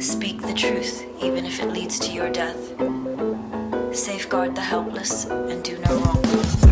[0.00, 2.56] Speak the truth, even if it leads to your death.
[3.94, 6.69] Safeguard the helpless and do no wrong.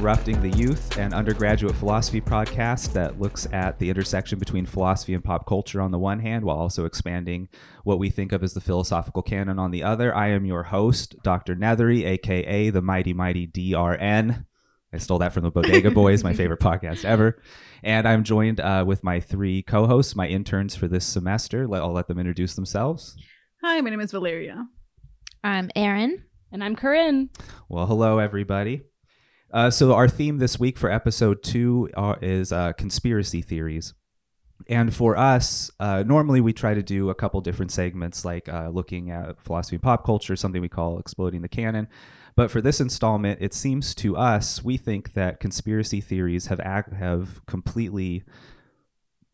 [0.00, 5.22] Corrupting the Youth, an undergraduate philosophy podcast that looks at the intersection between philosophy and
[5.22, 7.50] pop culture on the one hand, while also expanding
[7.84, 10.16] what we think of as the philosophical canon on the other.
[10.16, 11.54] I am your host, Dr.
[11.54, 14.46] Nethery, aka the mighty, mighty DRN.
[14.90, 17.38] I stole that from the Bodega Boys, my favorite podcast ever.
[17.82, 21.68] And I'm joined uh, with my three co hosts, my interns for this semester.
[21.68, 23.18] Let, I'll let them introduce themselves.
[23.62, 24.66] Hi, my name is Valeria.
[25.44, 26.24] I'm Erin.
[26.52, 27.28] And I'm Corinne.
[27.68, 28.84] Well, hello, everybody.
[29.52, 33.94] Uh, so, our theme this week for episode two uh, is uh, conspiracy theories.
[34.68, 38.68] And for us, uh, normally we try to do a couple different segments, like uh,
[38.68, 41.88] looking at philosophy and pop culture, something we call exploding the canon.
[42.36, 46.96] But for this installment, it seems to us we think that conspiracy theories have ac-
[46.96, 48.22] have completely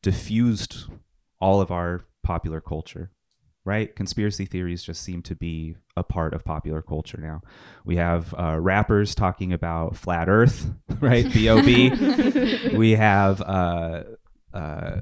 [0.02, 0.84] diffused
[1.40, 3.10] all of our popular culture
[3.66, 3.94] right?
[3.96, 7.42] Conspiracy theories just seem to be a part of popular culture now.
[7.84, 11.30] We have uh, rappers talking about flat Earth, right?
[11.32, 12.70] B.O.B.
[12.76, 14.04] we have uh,
[14.54, 15.00] uh,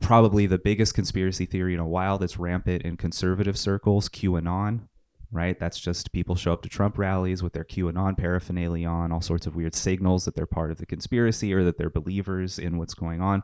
[0.00, 4.88] probably the biggest conspiracy theory in a while that's rampant in conservative circles, QAnon.
[5.32, 9.20] Right, that's just people show up to Trump rallies with their QAnon paraphernalia on, all
[9.20, 12.78] sorts of weird signals that they're part of the conspiracy or that they're believers in
[12.78, 13.42] what's going on.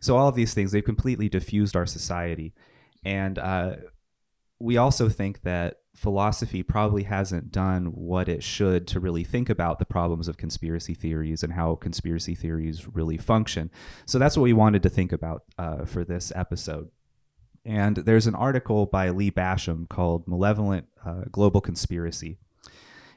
[0.00, 2.54] So all of these things they've completely diffused our society,
[3.04, 3.76] and uh,
[4.58, 9.78] we also think that philosophy probably hasn't done what it should to really think about
[9.78, 13.70] the problems of conspiracy theories and how conspiracy theories really function.
[14.06, 16.90] So that's what we wanted to think about uh, for this episode.
[17.64, 22.38] And there's an article by Lee Basham called Malevolent uh, Global Conspiracy.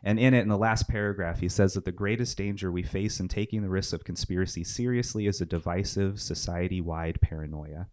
[0.03, 3.19] And in it, in the last paragraph, he says that the greatest danger we face
[3.19, 7.87] in taking the risks of conspiracy seriously is a divisive, society wide paranoia.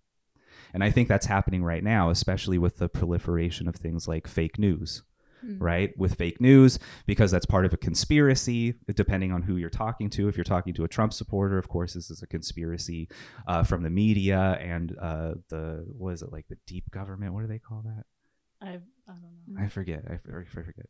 [0.75, 4.59] And I think that's happening right now, especially with the proliferation of things like fake
[4.59, 5.03] news,
[5.45, 5.57] Mm.
[5.61, 5.99] right?
[5.99, 10.29] With fake news, because that's part of a conspiracy, depending on who you're talking to.
[10.29, 13.09] If you're talking to a Trump supporter, of course, this is a conspiracy
[13.49, 17.35] uh, from the media and uh, the, what is it, like the deep government?
[17.35, 18.05] What do they call that?
[18.61, 18.69] I
[19.09, 19.61] I don't know.
[19.65, 20.05] I forget.
[20.09, 20.87] I, I forget.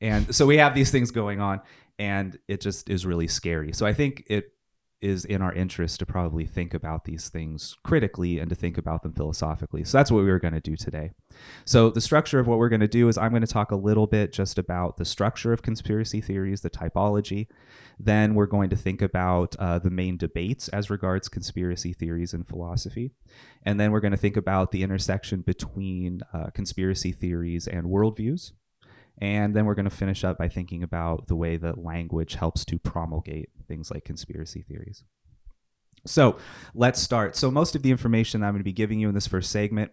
[0.00, 1.60] And so we have these things going on,
[1.98, 3.72] and it just is really scary.
[3.72, 4.52] So I think it
[5.00, 9.02] is in our interest to probably think about these things critically and to think about
[9.02, 9.84] them philosophically.
[9.84, 11.12] So that's what we were going to do today.
[11.64, 13.76] So the structure of what we're going to do is I'm going to talk a
[13.76, 17.46] little bit just about the structure of conspiracy theories, the typology.
[17.98, 22.46] Then we're going to think about uh, the main debates as regards conspiracy theories and
[22.46, 23.12] philosophy.
[23.62, 28.52] And then we're going to think about the intersection between uh, conspiracy theories and worldviews.
[29.20, 32.64] And then we're going to finish up by thinking about the way that language helps
[32.66, 35.04] to promulgate things like conspiracy theories.
[36.06, 36.38] So
[36.74, 37.36] let's start.
[37.36, 39.92] So, most of the information I'm going to be giving you in this first segment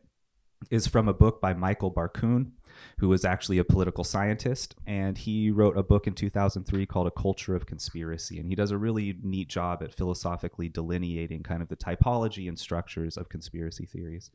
[0.71, 2.51] is from a book by Michael Barkun,
[2.99, 4.75] who was actually a political scientist.
[4.85, 8.39] And he wrote a book in 2003 called A Culture of Conspiracy.
[8.39, 12.57] And he does a really neat job at philosophically delineating kind of the typology and
[12.57, 14.31] structures of conspiracy theories.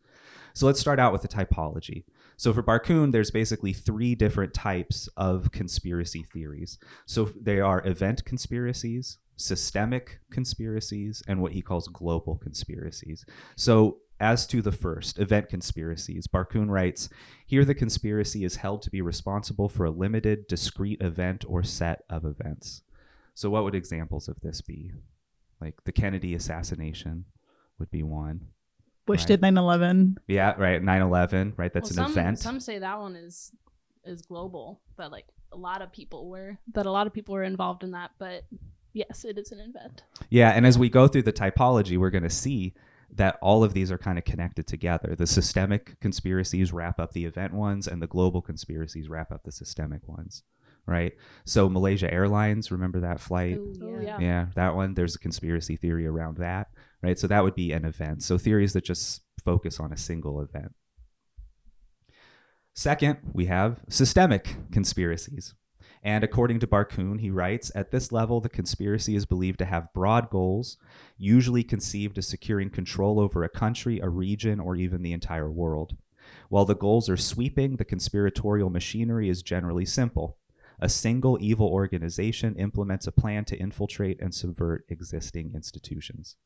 [0.55, 2.05] So, let's start out with the typology.
[2.43, 6.77] So for Barkun, there's basically three different types of conspiracy theories.
[7.07, 13.25] So they are event conspiracies, systemic conspiracies, and what he calls global conspiracies.
[13.55, 17.09] So as to the first, event conspiracies, Barkun writes,
[17.47, 22.03] here the conspiracy is held to be responsible for a limited, discrete event or set
[22.11, 22.83] of events.
[23.35, 24.91] So what would examples of this be?
[25.61, 27.27] Like the Kennedy assassination
[27.79, 28.49] would be one.
[29.07, 29.29] Bush Right.
[29.29, 30.19] did 9 11.
[30.29, 30.81] Yeah, right.
[30.83, 31.73] 9/11, right?
[31.73, 32.39] That's Well, an some, event.
[32.39, 33.53] Some say that one is
[34.05, 37.45] is global, that like a lot of people were that a lot of people were
[37.45, 38.11] involved in that.
[38.19, 38.45] But
[38.93, 40.03] yes, it is an event.
[40.31, 42.75] Yeah, and as we go through the typology, we're going to see
[43.15, 45.15] that all of these are kind of connected together.
[45.15, 49.53] The systemic conspiracies wrap up the event ones, and the global conspiracies wrap up the
[49.53, 50.43] systemic ones,
[50.87, 51.13] right?
[51.45, 53.59] So, Malaysia Airlines, remember that flight?
[53.59, 53.97] Ooh, Oh, yeah.
[53.97, 54.19] Oh, yeah.
[54.21, 56.69] Yeah, that one, there's a conspiracy theory around that,
[57.03, 57.19] right?
[57.19, 58.23] So, that would be an event.
[58.23, 60.75] So, theories that just focus on a single event.
[62.75, 65.55] Second, we have systemic conspiracies.
[66.03, 69.93] And according to Barkun, he writes At this level, the conspiracy is believed to have
[69.95, 70.77] broad goals,
[71.17, 75.97] usually conceived as securing control over a country, a region, or even the entire world.
[76.49, 80.39] While the goals are sweeping, the conspiratorial machinery is generally simple.
[80.81, 86.37] A single evil organization implements a plan to infiltrate and subvert existing institutions.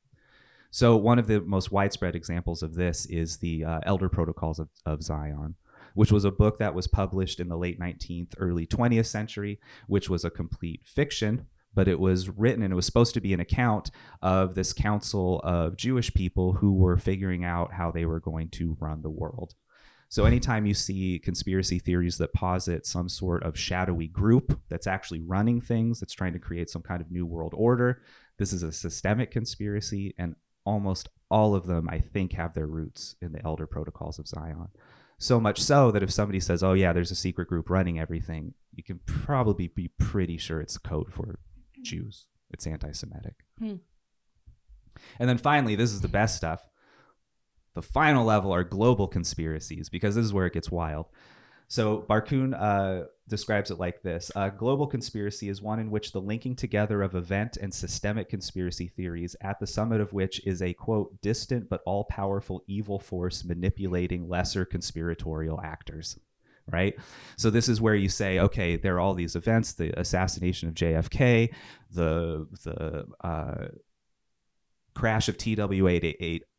[0.70, 4.68] So, one of the most widespread examples of this is the uh, Elder Protocols of,
[4.84, 5.54] of Zion,
[5.94, 10.10] which was a book that was published in the late 19th, early 20th century, which
[10.10, 11.46] was a complete fiction.
[11.74, 13.90] But it was written and it was supposed to be an account
[14.22, 18.78] of this council of Jewish people who were figuring out how they were going to
[18.80, 19.54] run the world.
[20.08, 25.20] So, anytime you see conspiracy theories that posit some sort of shadowy group that's actually
[25.20, 28.02] running things, that's trying to create some kind of new world order,
[28.38, 30.14] this is a systemic conspiracy.
[30.16, 30.36] And
[30.66, 34.68] almost all of them, I think, have their roots in the Elder Protocols of Zion.
[35.18, 38.52] So much so that if somebody says, oh, yeah, there's a secret group running everything,
[38.74, 41.38] you can probably be pretty sure it's code for
[41.82, 42.26] Jews.
[42.50, 43.36] It's anti Semitic.
[43.58, 43.76] Hmm.
[45.18, 46.68] And then finally, this is the best stuff.
[47.74, 51.06] The final level are global conspiracies because this is where it gets wild.
[51.68, 56.54] So Barkun uh, describes it like this: global conspiracy is one in which the linking
[56.54, 61.20] together of event and systemic conspiracy theories, at the summit of which is a quote
[61.20, 66.18] distant but all-powerful evil force manipulating lesser conspiratorial actors.
[66.68, 66.96] Right.
[67.36, 70.74] So this is where you say, okay, there are all these events: the assassination of
[70.74, 71.52] JFK,
[71.90, 73.68] the the uh,
[74.94, 75.86] crash of TW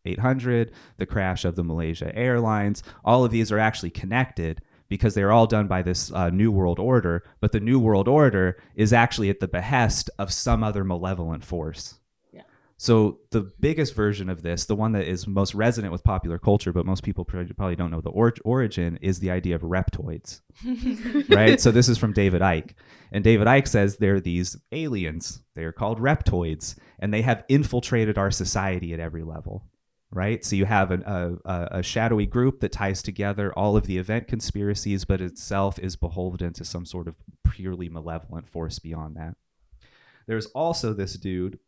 [0.06, 2.83] 800, the crash of the Malaysia Airlines.
[3.03, 6.80] All of these are actually connected because they're all done by this uh, New World
[6.80, 11.44] Order, but the New World Order is actually at the behest of some other malevolent
[11.44, 11.95] force.
[12.31, 12.44] Yeah.
[12.78, 16.72] So the biggest version of this, the one that is most resonant with popular culture,
[16.72, 20.42] but most people probably don't know the or- origin, is the idea of reptoids.
[21.30, 21.60] right?
[21.60, 22.72] So this is from David Icke.
[23.12, 25.42] And David Icke says they're these aliens.
[25.56, 29.63] They are called reptoids, and they have infiltrated our society at every level
[30.17, 30.43] right?
[30.43, 34.27] So you have an, a, a shadowy group that ties together all of the event
[34.27, 37.17] conspiracies, but itself is beholden to some sort of
[37.47, 39.35] purely malevolent force beyond that.
[40.25, 41.59] There's also this dude,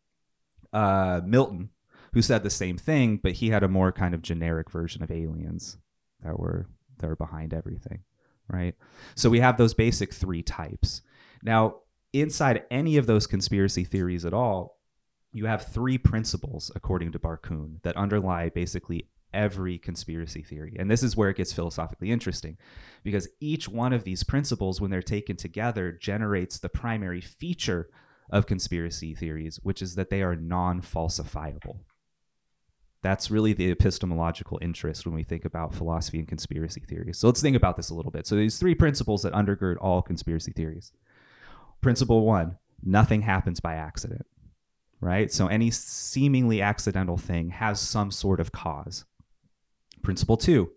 [0.73, 1.69] uh, Milton,
[2.13, 5.11] who said the same thing, but he had a more kind of generic version of
[5.11, 5.77] aliens
[6.23, 6.65] that were
[6.97, 7.99] that were behind everything,
[8.47, 8.73] right?
[9.13, 11.03] So we have those basic three types.
[11.43, 11.81] Now,
[12.13, 14.78] inside any of those conspiracy theories at all,
[15.31, 20.75] you have three principles, according to Barkun, that underlie basically every conspiracy theory.
[20.79, 22.57] And this is where it gets philosophically interesting
[23.03, 27.89] because each one of these principles, when they're taken together, generates the primary feature
[28.31, 31.79] of conspiracy theories, which is that they are non falsifiable.
[33.01, 37.17] That's really the epistemological interest when we think about philosophy and conspiracy theories.
[37.17, 38.27] So let's think about this a little bit.
[38.27, 40.91] So, these three principles that undergird all conspiracy theories.
[41.81, 44.25] Principle one nothing happens by accident
[45.01, 45.31] right?
[45.31, 49.05] So any seemingly accidental thing has some sort of cause.
[50.01, 50.71] Principle two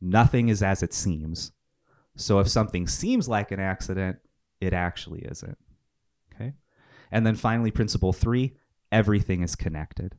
[0.00, 1.52] nothing is as it seems.
[2.16, 4.18] So if something seems like an accident,
[4.60, 5.58] it actually isn't.
[6.34, 6.54] Okay?
[7.10, 8.56] And then finally, principle three
[8.90, 10.16] everything is connected.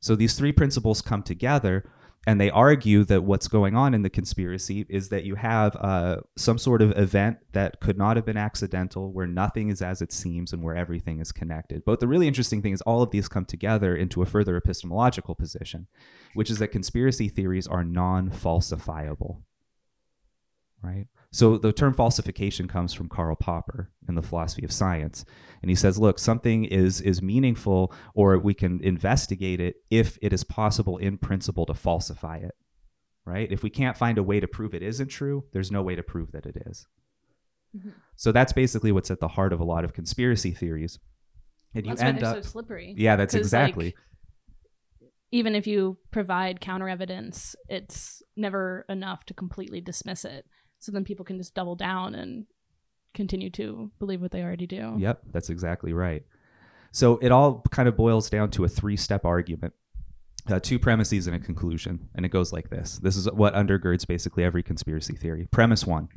[0.00, 1.90] So these three principles come together
[2.26, 6.16] and they argue that what's going on in the conspiracy is that you have uh,
[6.36, 10.12] some sort of event that could not have been accidental, where nothing is as it
[10.12, 11.84] seems and where everything is connected.
[11.84, 15.36] But the really interesting thing is all of these come together into a further epistemological
[15.36, 15.86] position,
[16.34, 19.42] which is that conspiracy theories are non falsifiable.
[20.82, 21.06] Right?
[21.32, 25.24] So the term falsification comes from Karl Popper in the philosophy of science.
[25.60, 30.32] And he says, look, something is is meaningful or we can investigate it if it
[30.32, 32.54] is possible in principle to falsify it.
[33.24, 33.50] Right?
[33.50, 36.02] If we can't find a way to prove it isn't true, there's no way to
[36.02, 36.86] prove that it is.
[37.76, 37.90] Mm-hmm.
[38.14, 40.98] So that's basically what's at the heart of a lot of conspiracy theories.
[41.74, 42.94] And you that's end up so slippery.
[42.96, 43.86] Yeah, that's exactly.
[43.86, 43.94] Like,
[45.32, 50.46] even if you provide counter evidence, it's never enough to completely dismiss it
[50.78, 52.46] so then people can just double down and
[53.14, 54.94] continue to believe what they already do.
[54.98, 56.24] Yep, that's exactly right.
[56.92, 59.74] So it all kind of boils down to a three step argument.
[60.48, 62.08] Uh, two premises and a conclusion.
[62.14, 65.48] And it goes like this This is what undergirds basically every conspiracy theory.
[65.50, 66.08] Premise one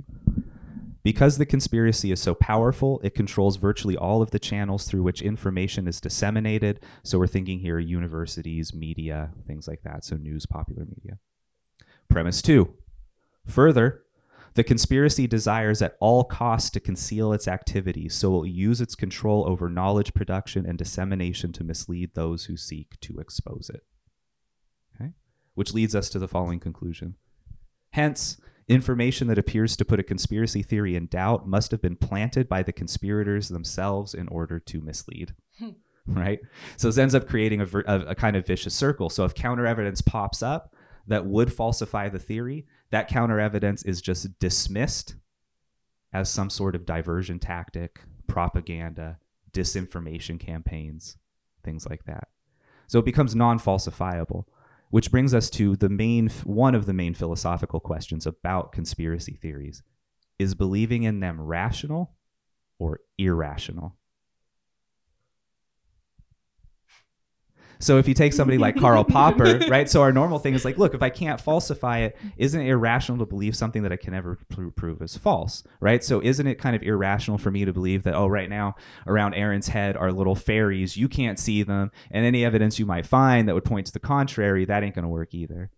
[1.04, 5.22] Because the conspiracy is so powerful, it controls virtually all of the channels through which
[5.22, 6.80] information is disseminated.
[7.04, 10.06] So we're thinking here universities, media, things like that.
[10.06, 11.18] So news, popular media.
[12.08, 12.74] Premise two
[13.48, 14.04] Further,
[14.60, 18.94] the conspiracy desires at all costs to conceal its activities, so it will use its
[18.94, 23.84] control over knowledge production and dissemination to mislead those who seek to expose it.
[24.94, 25.12] Okay?
[25.54, 27.16] Which leads us to the following conclusion.
[27.92, 28.36] Hence,
[28.68, 32.62] Information that appears to put a conspiracy theory in doubt must have been planted by
[32.62, 35.36] the conspirators themselves in order to mislead.
[35.58, 35.70] Hmm.
[36.06, 36.40] right?
[36.76, 39.10] So this ends up creating a, a, a kind of vicious circle.
[39.10, 40.76] So if counter evidence pops up
[41.08, 45.16] that would falsify the theory, that counter evidence is just dismissed
[46.12, 49.20] as some sort of diversion tactic, propaganda,
[49.52, 51.18] disinformation campaigns,
[51.64, 52.30] things like that.
[52.88, 54.46] So it becomes non falsifiable,
[54.90, 59.84] which brings us to the main one of the main philosophical questions about conspiracy theories.
[60.40, 62.16] Is believing in them rational
[62.80, 63.99] or irrational?
[67.82, 69.90] So if you take somebody like Karl Popper, right?
[69.90, 73.20] So our normal thing is like, look, if I can't falsify it, isn't it irrational
[73.20, 76.04] to believe something that I can never pr- prove is false, right?
[76.04, 78.76] So isn't it kind of irrational for me to believe that oh, right now
[79.08, 83.06] around Erin's head are little fairies, you can't see them, and any evidence you might
[83.06, 85.72] find that would point to the contrary, that ain't going to work either.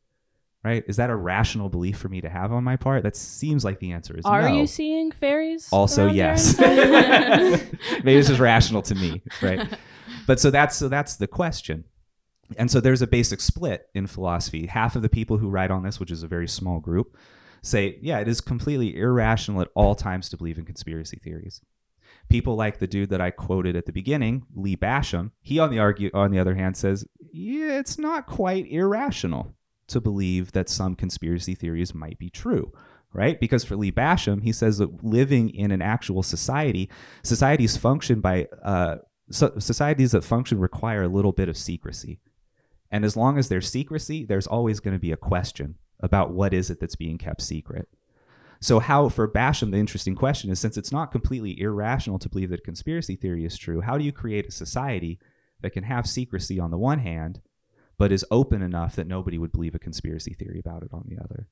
[0.63, 0.83] Right?
[0.87, 3.01] Is that a rational belief for me to have on my part?
[3.01, 4.31] That seems like the answer is no.
[4.31, 4.59] Are no.
[4.59, 5.69] you seeing fairies?
[5.71, 9.67] also yes maybe it's just rational to me right
[10.27, 11.83] but so that's so that's the question
[12.57, 14.67] and so there's a basic split in philosophy.
[14.67, 17.17] Half of the people who write on this which is a very small group
[17.63, 21.61] say yeah it is completely irrational at all times to believe in conspiracy theories.
[22.29, 25.79] People like the dude that i quoted at the beginning lee basham he on the
[25.79, 29.53] argue on the other hand says yeah it's not quite irrational
[29.87, 32.71] to believe that some conspiracy theories might be true
[33.13, 33.39] right?
[33.39, 36.89] Because for Lee Basham, he says that living in an actual society,
[37.23, 38.97] societies function by uh,
[39.29, 42.19] so societies that function require a little bit of secrecy,
[42.91, 46.53] and as long as there's secrecy, there's always going to be a question about what
[46.53, 47.87] is it that's being kept secret.
[48.59, 52.51] So, how for Basham, the interesting question is since it's not completely irrational to believe
[52.51, 55.19] that conspiracy theory is true, how do you create a society
[55.61, 57.41] that can have secrecy on the one hand,
[57.97, 61.17] but is open enough that nobody would believe a conspiracy theory about it on the
[61.17, 61.47] other?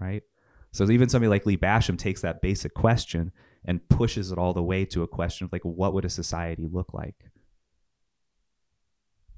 [0.00, 0.22] Right?
[0.72, 3.30] So even somebody like Lee Basham takes that basic question
[3.64, 6.66] and pushes it all the way to a question of like, what would a society
[6.70, 7.30] look like?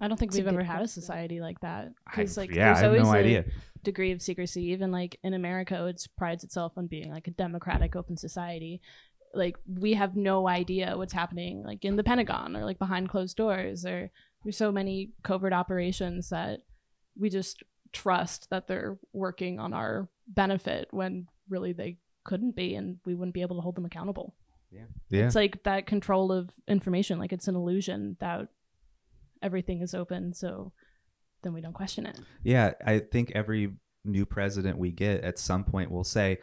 [0.05, 1.93] I don't think It's we've ever had a society like that.
[2.05, 3.45] Because like yeah, I there's have always no a idea.
[3.83, 4.65] degree of secrecy.
[4.65, 8.81] Even like in America, it prides itself on being like a democratic, open society.
[9.33, 13.37] Like we have no idea what's happening like in the Pentagon or like behind closed
[13.37, 13.87] doors.
[13.87, 14.11] Or
[14.45, 16.61] there's so many covert operations that
[17.19, 22.99] we just trust that they're working on our benefit when really they couldn't be, and
[23.07, 24.35] we wouldn't be able to hold them accountable.
[24.71, 24.87] Yeah.
[25.09, 25.27] Yeah.
[25.27, 28.49] It's like that control of information, like it's an illusion that
[29.45, 30.73] everything is open, so
[31.43, 32.19] then we don't question it.
[32.43, 33.75] Yeah, I think every
[34.05, 36.39] new president we get at some point will say,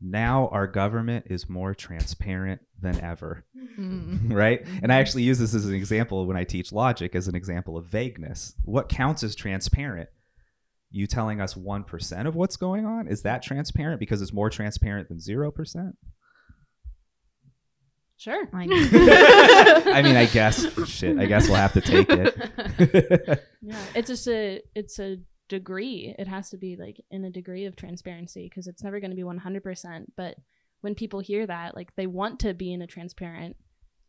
[0.00, 3.44] now our government is more transparent than ever.
[3.76, 4.30] Hmm.
[4.32, 4.66] right?
[4.82, 7.78] And I actually use this as an example when I teach logic as an example
[7.78, 8.54] of vagueness.
[8.64, 10.10] What counts as transparent?
[10.90, 13.08] You telling us 1% of what's going on?
[13.08, 15.92] Is that transparent because it's more transparent than 0%?
[18.18, 18.48] Sure.
[18.52, 21.18] Like, I mean, I guess shit.
[21.18, 23.42] I guess we'll have to take it.
[23.62, 25.16] Yeah, it's just a it's a
[25.48, 26.14] degree.
[26.16, 29.16] It has to be like in a degree of transparency because it's never going to
[29.16, 30.12] be one hundred percent.
[30.16, 30.36] But
[30.82, 33.56] when people hear that, like they want to be in a transparent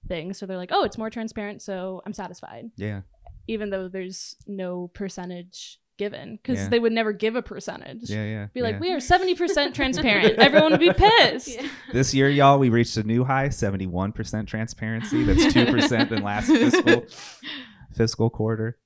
[0.08, 3.02] thing, so they're like, "Oh, it's more transparent, so I'm satisfied," yeah.
[3.48, 6.70] even though there's no percentage given because Yeah.
[6.70, 8.10] they would never give a percentage.
[8.10, 8.48] Yeah, yeah.
[8.54, 8.80] Be like, yeah.
[8.80, 10.38] we are seventy percent transparent.
[10.38, 11.60] Everyone would be pissed.
[11.92, 15.24] This year, y'all, we reached a new high, 71% transparency.
[15.24, 17.06] That's 2% than last fiscal
[17.94, 18.78] fiscal quarter.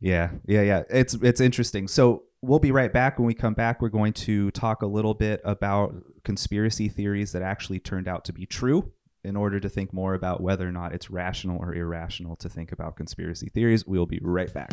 [0.00, 0.82] Yeah, yeah, yeah.
[0.90, 1.86] It's it's interesting.
[1.88, 3.18] So we'll be right back.
[3.18, 7.42] When we come back, we're going to talk a little bit about conspiracy theories that
[7.42, 8.92] actually turned out to be true
[9.24, 12.72] in order to think more about whether or not it's rational or irrational to think
[12.72, 13.86] about conspiracy theories.
[13.86, 14.72] We'll be right back.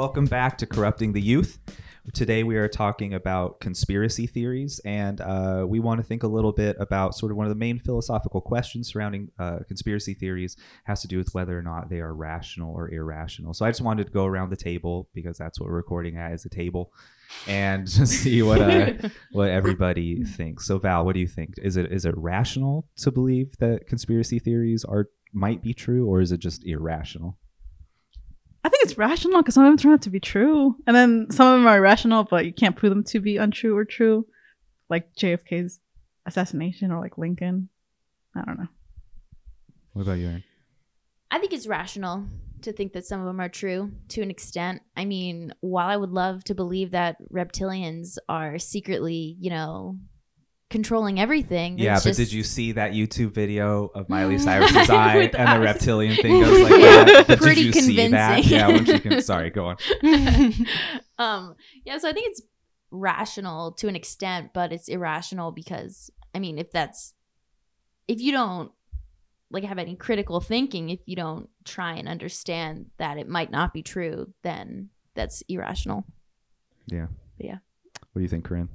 [0.00, 1.58] Welcome back to Corrupting the Youth.
[2.14, 6.52] Today we are talking about conspiracy theories, and uh, we want to think a little
[6.52, 11.02] bit about sort of one of the main philosophical questions surrounding uh, conspiracy theories has
[11.02, 13.52] to do with whether or not they are rational or irrational.
[13.52, 16.32] So I just wanted to go around the table because that's what we're recording at
[16.32, 16.94] is a table,
[17.46, 18.92] and just see what uh,
[19.32, 20.66] what everybody thinks.
[20.66, 21.56] So Val, what do you think?
[21.58, 26.22] Is it is it rational to believe that conspiracy theories are might be true, or
[26.22, 27.36] is it just irrational?
[28.62, 31.28] I think it's rational because some of them turn out to be true, and then
[31.30, 34.26] some of them are irrational, but you can't prove them to be untrue or true,
[34.88, 35.80] like JFK's
[36.26, 37.68] assassination or like Lincoln.
[38.34, 38.68] I don't know.
[39.92, 40.44] What about you, Erin?
[41.30, 42.26] I think it's rational
[42.62, 44.82] to think that some of them are true to an extent.
[44.96, 49.96] I mean, while I would love to believe that reptilians are secretly, you know,
[50.70, 51.78] controlling everything.
[51.78, 55.40] Yeah, but just- did you see that YouTube video of Miley Cyrus's eye and the
[55.40, 55.60] eyes.
[55.60, 57.24] reptilian thing goes like that?
[57.28, 58.36] But Pretty did you see that?
[58.36, 58.52] convincing.
[58.58, 59.20] Yeah, when she can.
[59.22, 59.76] Sorry, go on.
[61.18, 62.40] um yeah so i think it's
[62.90, 67.12] rational to an extent but it's irrational because i mean if that's
[68.08, 68.72] if you don't
[69.50, 73.74] like have any critical thinking if you don't try and understand that it might not
[73.74, 76.04] be true then that's irrational
[76.86, 77.08] Yeah.
[77.38, 77.58] Yeah.
[78.12, 78.68] What do you think, Corinne?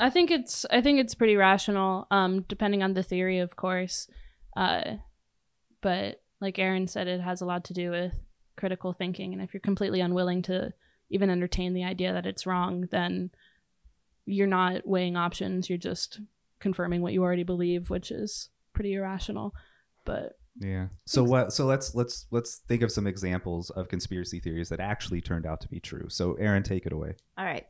[0.00, 4.08] I think it's I think it's pretty rational, um, depending on the theory, of course.
[4.56, 4.96] Uh,
[5.82, 8.14] but like Erin said, it has a lot to do with
[8.56, 10.72] critical thinking, and if you're completely unwilling to
[11.10, 13.30] even entertain the idea that it's wrong, then
[14.24, 15.68] you're not weighing options.
[15.68, 16.20] You're just
[16.60, 19.54] confirming what you already believe, which is pretty irrational.
[20.06, 20.88] But Yeah.
[21.04, 21.52] So what?
[21.52, 25.60] So let's let's let's think of some examples of conspiracy theories that actually turned out
[25.60, 26.08] to be true.
[26.08, 27.16] So Erin, take it away.
[27.36, 27.66] all right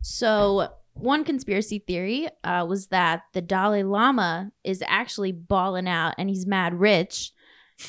[0.00, 6.28] so one conspiracy theory uh, was that the dalai lama is actually balling out and
[6.28, 7.32] he's mad rich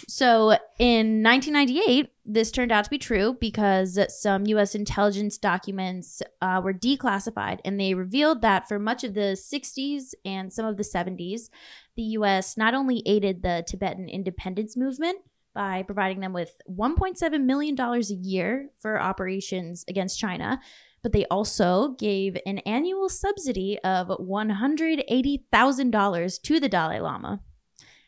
[0.08, 4.76] So in 1998, this turned out to be true because some U.S.
[4.76, 10.54] intelligence documents uh, were declassified and they revealed that for much of the 60s and
[10.54, 11.50] some of the 70s,
[11.96, 12.56] the U.S.
[12.56, 15.20] not only aided the Tibetan independence movement
[15.56, 20.60] by providing them with $1.7 million a year for operations against China,
[21.02, 27.42] but they also gave an annual subsidy of $180,000 to the Dalai Lama.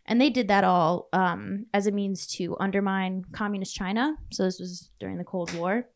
[0.05, 4.15] And they did that all um, as a means to undermine communist China.
[4.31, 5.87] So this was during the Cold War.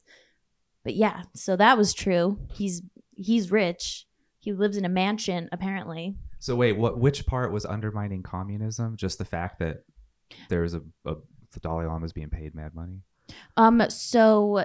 [0.84, 2.40] But yeah, so that was true.
[2.54, 2.82] He's
[3.16, 4.08] he's rich.
[4.40, 6.16] He lives in a mansion apparently.
[6.40, 7.00] So wait, what?
[7.00, 8.96] Which part was undermining communism?
[8.96, 9.84] Just the fact that
[10.48, 11.16] there's a, a
[11.52, 13.02] the Dalai Lama is being paid mad money.
[13.58, 14.64] Um so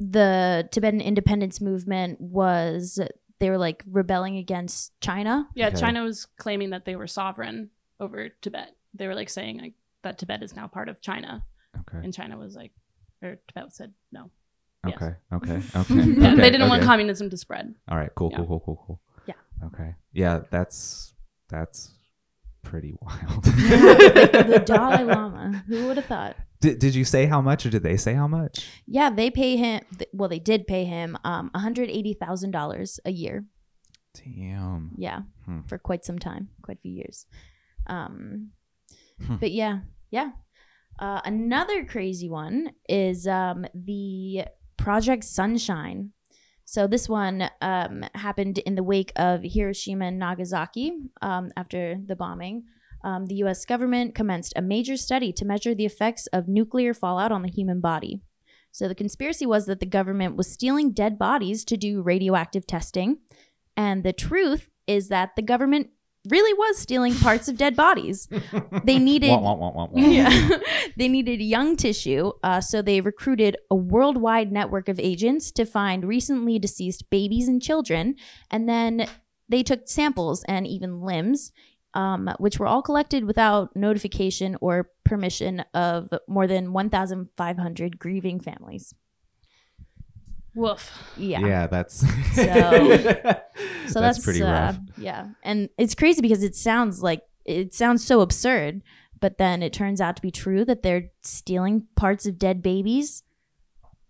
[0.00, 2.98] the Tibetan independence movement was
[3.38, 5.48] they were like rebelling against China.
[5.54, 5.76] Yeah, Okay.
[5.80, 8.74] China was claiming that they were sovereign over Tibet.
[8.94, 11.44] They were like saying like that Tibet is now part of China,
[11.80, 12.04] Okay.
[12.04, 12.72] and China was like,
[13.22, 14.30] or Tibet said no.
[14.86, 14.96] Yes.
[14.96, 15.14] Okay.
[15.32, 15.54] Okay.
[15.54, 15.94] Okay.
[16.20, 17.74] Yeah, okay, they didn't want communism to spread.
[17.88, 18.10] All right.
[18.14, 18.30] Cool.
[18.30, 18.38] Yeah.
[18.38, 18.46] Cool.
[18.46, 18.60] Cool.
[18.60, 18.82] Cool.
[18.86, 19.00] Cool.
[19.26, 19.34] Yeah.
[19.66, 19.94] Okay.
[20.12, 20.40] Yeah.
[20.50, 21.12] That's
[21.48, 21.90] that's
[22.62, 23.44] pretty wild.
[23.44, 25.64] the Dalai Lama.
[25.68, 26.36] Who would have thought?
[26.60, 28.66] Did, did you say how much or did they say how much?
[28.86, 29.82] Yeah, they pay him.
[30.12, 33.44] Well, they did pay him um, one hundred eighty thousand dollars a year.
[34.14, 34.92] Damn.
[34.96, 35.60] Yeah, Hmm.
[35.68, 37.26] for quite some time, quite a few years.
[37.86, 38.50] Um,
[39.24, 39.36] Hmm.
[39.36, 40.30] but yeah, yeah.
[40.98, 44.44] Uh, another crazy one is um, the
[44.78, 46.12] Project Sunshine.
[46.64, 50.92] So this one um, happened in the wake of Hiroshima and Nagasaki
[51.22, 52.64] um, after the bombing.
[53.04, 53.64] Um, the U.S.
[53.64, 57.80] government commenced a major study to measure the effects of nuclear fallout on the human
[57.80, 58.20] body.
[58.72, 63.18] So the conspiracy was that the government was stealing dead bodies to do radioactive testing,
[63.76, 65.88] and the truth is that the government
[66.28, 68.28] really was stealing parts of dead bodies.
[68.84, 69.30] They needed
[69.94, 70.58] yeah.
[70.96, 76.04] they needed young tissue, uh, so they recruited a worldwide network of agents to find
[76.04, 78.14] recently deceased babies and children,
[78.50, 79.08] and then
[79.48, 81.52] they took samples and even limbs,
[81.96, 88.94] um, which were all collected without notification or permission of more than 1,500 grieving families.
[90.54, 90.92] Woof.
[91.16, 91.40] Yeah.
[91.40, 91.66] Yeah.
[91.66, 92.06] That's So
[93.88, 94.78] so that's, pretty uh, rough.
[94.98, 98.82] Yeah, and it's crazy because it sounds like it sounds so absurd,
[99.18, 103.22] but then it turns out to be true that they're stealing parts of dead babies.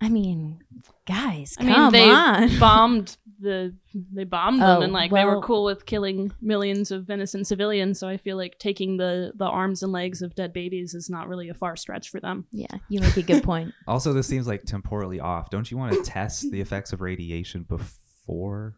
[0.00, 0.60] I mean,
[1.06, 2.58] guys, I come mean, they on.
[2.60, 3.74] bombed the
[4.12, 7.98] they bombed them Oh, and like they were cool with killing millions of innocent civilians.
[7.98, 11.28] So I feel like taking the the arms and legs of dead babies is not
[11.28, 12.46] really a far stretch for them.
[12.50, 13.72] yeah, you make a good point.
[13.88, 15.50] Also, this seems like temporally off.
[15.50, 18.76] Don't you want to test the effects of radiation before?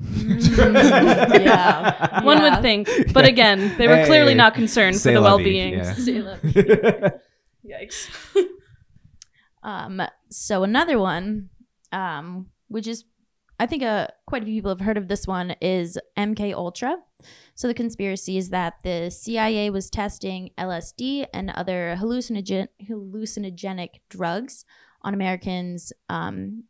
[0.00, 2.22] Mm, yeah.
[2.24, 2.54] One Yeah.
[2.54, 5.74] would think, but again, they were clearly Hey, not concerned for the well being.
[5.74, 5.94] yeah.
[7.66, 8.08] Yikes.
[9.62, 11.50] Um, so another one,
[11.92, 13.04] um, which is
[13.58, 16.96] I think uh, quite a few people have heard of this one is MK Ultra.
[17.54, 24.64] So the conspiracy is that the CIA was testing LSD and other hallucinogen hallucinogenic drugs
[25.02, 26.64] on Americans um,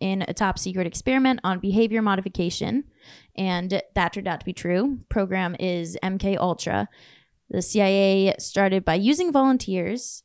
[0.00, 2.84] in a top secret experiment on behavior modification,
[3.36, 4.98] and that turned out to be true.
[5.08, 6.88] Program is MK Ultra.
[7.48, 10.22] The CIA started by using volunteers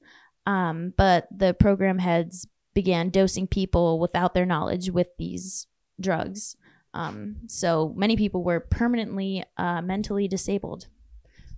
[0.50, 5.68] um, but the program heads began dosing people without their knowledge with these
[6.00, 6.56] drugs.
[6.94, 10.88] Um, so many people were permanently uh, mentally disabled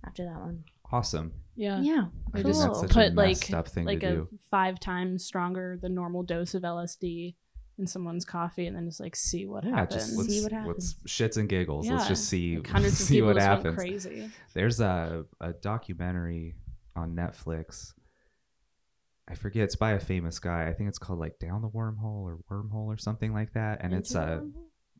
[0.06, 0.64] after that one.
[0.92, 1.32] awesome.
[1.54, 1.80] Yeah.
[1.80, 2.04] Yeah.
[2.32, 2.50] They Cool.
[2.52, 4.28] just That's such a put like messed up thing like a do.
[4.50, 7.34] five times stronger the normal dose of LSD
[7.78, 10.02] in someone's coffee, and then just like see what Yeah, happens.
[10.06, 11.88] just let's, See what let's shits and giggles.
[11.88, 13.64] Let's just see Like, hundreds of people what just happens.
[13.64, 14.30] went crazy.
[14.54, 16.54] There's a a documentary
[16.96, 17.94] on Netflix.
[19.28, 19.64] I forget.
[19.64, 20.66] It's by a famous guy.
[20.68, 23.78] I think it's called like Down the Wormhole or Wormhole or something like that.
[23.82, 24.52] And it's Into uh, wormhole?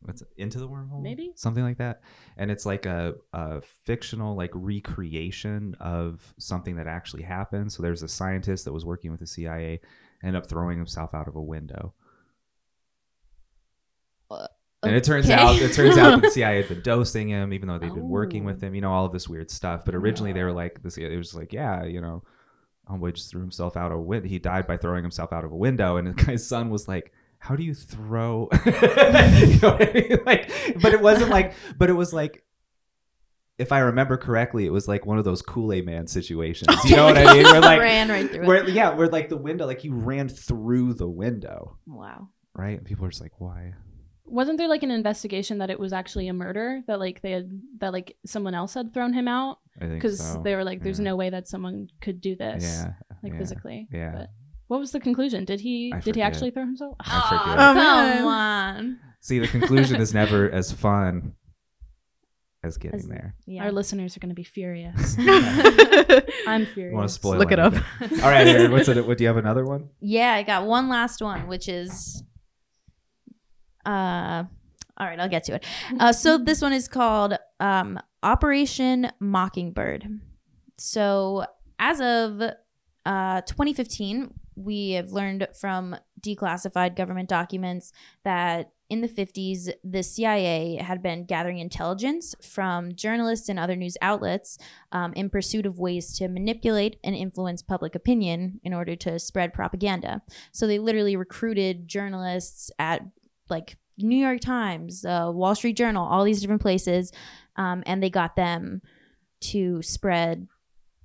[0.05, 1.31] what's it, into the wormhole Maybe?
[1.37, 2.01] something like that
[2.37, 8.03] and it's like a, a fictional like recreation of something that actually happened so there's
[8.03, 9.81] a scientist that was working with the cia
[10.25, 11.95] ended up throwing himself out of a window
[14.83, 17.69] and it turns out it turns out that the cia had been dosing him even
[17.69, 18.47] though they'd been working Oh.
[18.47, 20.99] with him you know all of this weird stuff but originally they were like this
[20.99, 22.25] it was like yeah you know
[22.91, 25.53] homeboy just threw himself out of a window he died by throwing himself out of
[25.53, 28.73] a window and the guy's son was like how do you throw you
[29.61, 30.19] know I mean?
[30.27, 32.45] like but it wasn't like but it was like
[33.59, 36.75] if I remember correctly, it was like one of those Kool Aid Man situations.
[36.85, 37.45] You know what I mean?
[37.45, 38.71] Where like, ran right through where it.
[38.71, 42.31] yeah, where like the window, like you ran through the window, Wow.
[42.57, 42.79] right?
[42.79, 43.75] And people are just like, why?
[44.33, 47.51] Wasn't there like an investigation that it was actually a murder that like they had
[47.81, 50.41] that like someone else had thrown him out because so.
[50.43, 51.05] they were like, "There's Yeah.
[51.11, 52.93] no way that someone could do this." yeah,
[53.23, 53.89] like yeah, physically.
[53.93, 54.31] Yeah, But
[54.69, 55.45] what was the conclusion?
[55.45, 56.97] Did he I did he actually throw himself?
[57.01, 57.41] I.
[57.53, 57.55] Oh,
[58.19, 58.99] come on.
[59.21, 61.35] See, the conclusion is never as fun
[62.65, 63.35] as getting As- there.
[63.47, 63.65] Yeah.
[63.65, 65.17] Our listeners are going to be furious.
[66.47, 66.95] I'm furious.
[66.95, 67.39] Want to spoil?
[67.39, 67.75] Look it up.
[67.75, 68.71] All right, Erin.
[68.73, 69.07] What's it?
[69.07, 69.37] What do you have?
[69.37, 69.91] Another one?
[70.01, 72.23] Yeah, I got one last one, which is
[73.85, 74.45] uh
[74.99, 75.65] all right, I'll get to it.
[75.99, 80.21] Uh, so this one is called um, Operation Mockingbird.
[80.79, 81.45] So
[81.79, 82.43] as of
[83.05, 87.93] uh, 2015, we have learned from declassified government documents
[88.25, 93.97] that in the 50s, the CIA had been gathering intelligence from journalists and other news
[94.03, 94.59] outlets
[94.93, 99.55] um, in pursuit of ways to manipulate and influence public opinion in order to spread
[99.55, 100.21] propaganda.
[100.53, 103.01] So they literally recruited journalists at
[103.53, 107.13] like New York Times, uh, Wall Street Journal, all these different places,
[107.57, 108.83] um, and they got them
[109.53, 110.49] to spread,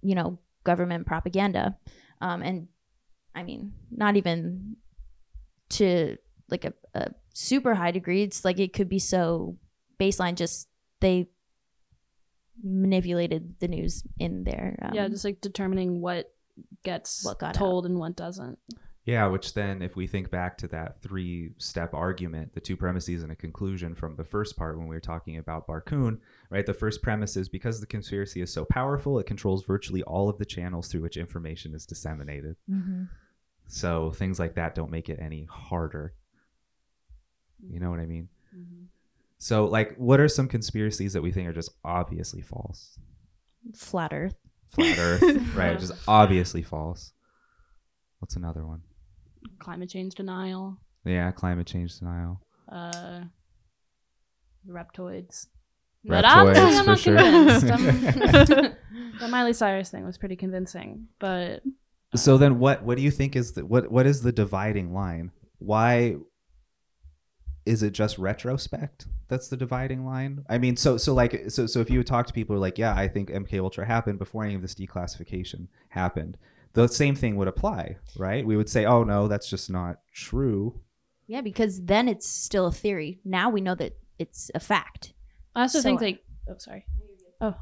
[0.01, 1.77] you know, government propaganda.
[2.21, 2.67] Um, and
[3.35, 4.77] I mean, not even
[5.71, 6.17] to
[6.49, 8.23] like a, a super high degree.
[8.23, 9.57] It's like it could be so
[9.99, 10.35] baseline.
[10.35, 10.69] Just
[11.01, 11.29] they
[12.63, 14.79] manipulated the news in there.
[14.81, 16.31] um, yeah, just like determining what
[16.83, 18.57] gets What got told and what doesn't.
[19.07, 23.23] Yeah, which then, if we think back to that three step argument, the two premises
[23.23, 26.65] and a conclusion from the first part when we were talking about Barkun, right?
[26.65, 30.37] The first premise is because the conspiracy is so powerful, it controls virtually all of
[30.37, 32.57] the channels through which information is disseminated.
[32.69, 33.07] mhm.
[33.69, 36.13] So things like that don't make it any harder.
[37.65, 38.27] You know what I mean?
[39.37, 42.99] So, like, what are some conspiracies that we think are just obviously false?
[43.73, 44.35] flat Earth.
[44.67, 45.23] Flat Earth,
[45.55, 45.79] right?
[45.79, 47.13] Just obviously false.
[48.19, 48.81] What's another one?
[49.59, 52.41] Climate change denial, Yeah, climate change denial.
[52.71, 53.21] uh,
[54.67, 55.47] reptoids.
[56.07, 57.17] Reptoids, I'm for not sure.
[57.17, 58.51] convinced.
[58.51, 58.73] I'm-
[59.19, 61.63] the Miley Cyrus thing was pretty convincing, but
[62.15, 65.31] So then, what what do you think is the what what is the dividing line?
[65.59, 66.15] Why
[67.65, 70.45] is it just retrospect that's the dividing line?
[70.49, 72.61] I mean, so so like so so if you would talk to people who are
[72.61, 76.37] like, yeah, I think MK Ultra happened before any of this declassification happened,
[76.73, 78.45] the same thing would apply, right?
[78.45, 80.79] We would say, oh no, that's just not true.
[81.27, 83.19] Yeah, because then it's still a theory.
[83.25, 85.13] Now we know that it's a fact.
[85.55, 86.85] I also So- think like oh sorry
[87.41, 87.55] oh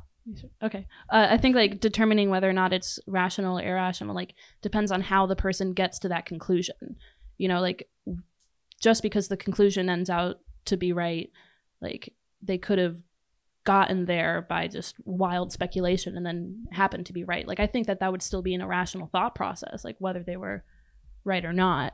[0.62, 4.91] okay uh, I think like determining whether or not it's rational or irrational like depends
[4.91, 6.98] on how the person gets to that conclusion.
[7.38, 7.89] You know, like
[8.82, 11.30] just because the conclusion ends out to be right,
[11.82, 12.98] like they could have
[13.65, 17.47] gotten there by just wild speculation and then happened to be right.
[17.47, 20.38] Like I think that that would still be an irrational thought process, like whether they
[20.38, 20.63] were
[21.23, 21.93] right or not.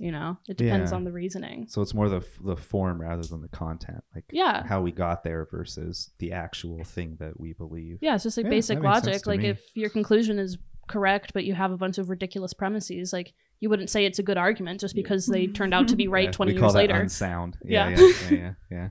[0.00, 0.96] You know, it depends Yeah.
[0.96, 1.66] on the reasoning.
[1.68, 4.64] So it's more the the form rather than the content, like Yeah.
[4.66, 7.98] how we got there versus the actual thing that we believe.
[8.00, 9.26] Yeah, it's just like Yeah, basic that makes sense logic.
[9.26, 9.48] Like me.
[9.48, 10.56] if your conclusion is
[10.88, 14.22] correct, but you have a bunch of ridiculous premises, like you wouldn't say it's a
[14.22, 16.74] good argument just because they turned out to be right Yeah, 20 we call years
[16.76, 16.94] later.
[16.94, 17.56] Unsound.
[17.64, 17.96] Yeah, Yeah.
[17.98, 18.88] yeah, yeah, yeah, yeah,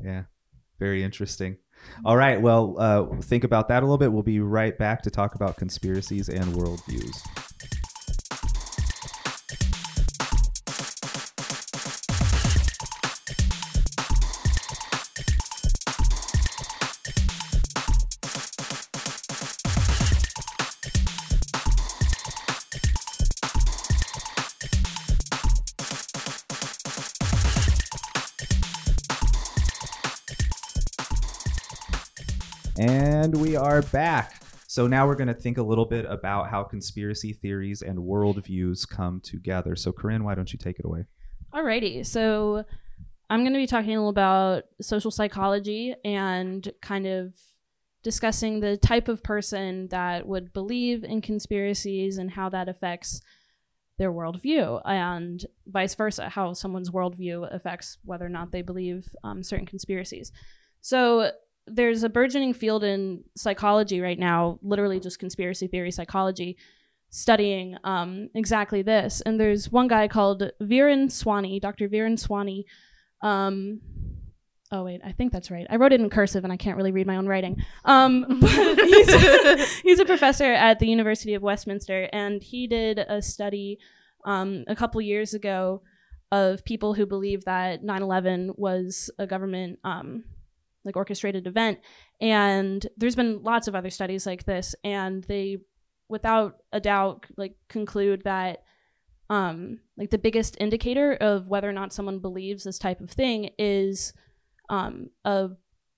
[0.04, 0.22] yeah.
[0.84, 1.56] Very interesting.
[2.04, 2.38] All right.
[2.38, 4.12] Well, uh, think about that a little bit.
[4.12, 7.53] We'll be right back to talk about conspiracies and worldviews.
[33.74, 34.40] Are back.
[34.68, 38.88] So now we're going to think a little bit about how conspiracy theories and worldviews
[38.88, 39.74] come together.
[39.74, 41.06] So, Corinne, why don't you take it away?
[41.52, 42.64] Alrighty, so
[43.28, 47.34] I'm going to be talking a little about social psychology and kind of
[48.04, 53.22] discussing the type of person that would believe in conspiracies and how that affects
[53.98, 59.42] their worldview, and vice versa, how someone's worldview affects whether or not they believe um,
[59.42, 60.30] certain conspiracies.
[60.80, 61.32] So
[61.66, 66.56] there's a burgeoning field in psychology right now, literally just conspiracy theory psychology,
[67.10, 69.20] studying um, exactly this.
[69.22, 71.88] And there's one guy called Viren Swami, Dr.
[71.88, 72.66] Viren Swami.
[73.22, 73.80] Um,
[74.70, 75.66] oh wait, I think that's right.
[75.70, 77.62] I wrote it in cursive, and I can't really read my own writing.
[77.84, 83.78] Um, he's, he's a professor at the University of Westminster, and he did a study
[84.26, 85.82] um, a couple years ago
[86.32, 90.24] of people who believe that 9/11 was a government um,
[90.84, 91.78] like orchestrated event.
[92.20, 95.58] And there's been lots of other studies like this, and they,
[96.08, 98.62] without a doubt, like conclude that
[99.30, 103.50] um, like the biggest indicator of whether or not someone believes this type of thing
[103.58, 104.12] is
[104.68, 105.50] um, a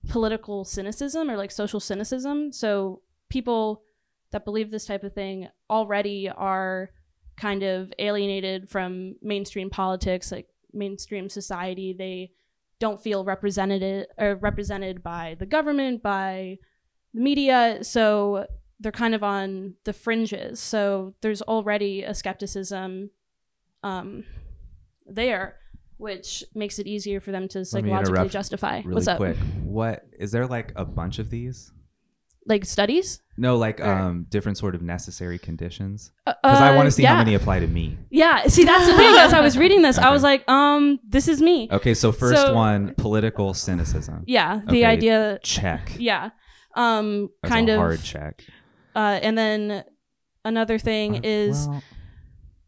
[0.09, 2.51] political cynicism or like social cynicism.
[2.51, 3.83] So people
[4.31, 6.89] that believe this type of thing already are
[7.37, 11.93] kind of alienated from mainstream politics, like mainstream society.
[11.97, 12.31] They
[12.79, 16.57] don't feel represented or represented by the government, by
[17.13, 17.79] the media.
[17.83, 18.45] So
[18.79, 20.59] they're kind of on the fringes.
[20.59, 23.09] So there's already a skepticism
[23.83, 24.23] um,
[25.05, 25.57] there,
[25.97, 28.77] which makes it easier for them to psychologically justify.
[28.77, 29.17] Really What's up?
[29.17, 29.37] quick.
[29.63, 31.71] What is there like a bunch of these?
[32.47, 33.21] Like studies?
[33.37, 36.11] No, like Or- um different sort of necessary conditions.
[36.25, 37.97] Because Because I want to see how many apply to me.
[38.09, 39.15] Yeah, see, that's the thing.
[39.17, 41.67] As I was reading this, I was like, um, this is me.
[41.71, 44.23] Okay, so first So- one, political cynicism.
[44.25, 44.85] Yeah, the Okay.
[44.85, 45.39] idea.
[45.43, 45.91] Check.
[45.99, 46.29] Yeah,
[46.75, 47.77] um, That's kind of.
[47.77, 48.43] hard check.
[48.95, 49.83] Uh, and then
[50.45, 51.83] another thing Uh, is, well,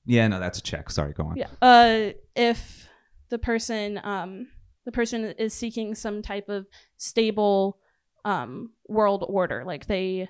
[0.06, 0.90] yeah, no, that's a check.
[0.92, 1.38] Sorry, go on.
[1.38, 2.88] yeah, uh, if
[3.30, 4.48] the person, um,
[4.86, 7.78] the person is seeking some type of stable,
[8.26, 10.30] um, world order, like they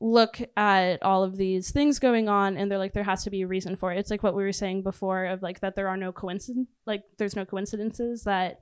[0.00, 3.42] look at all of these things going on and they're like there has to be
[3.42, 3.98] a reason for it.
[3.98, 7.02] It's like what we were saying before of like that there are no coincidence like
[7.18, 8.60] there's no coincidences that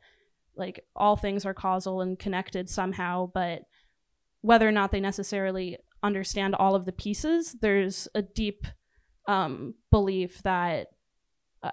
[0.56, 3.30] like all things are causal and connected somehow.
[3.32, 3.62] But
[4.40, 8.66] whether or not they necessarily understand all of the pieces there's a deep
[9.26, 10.88] um, belief that
[11.62, 11.70] uh,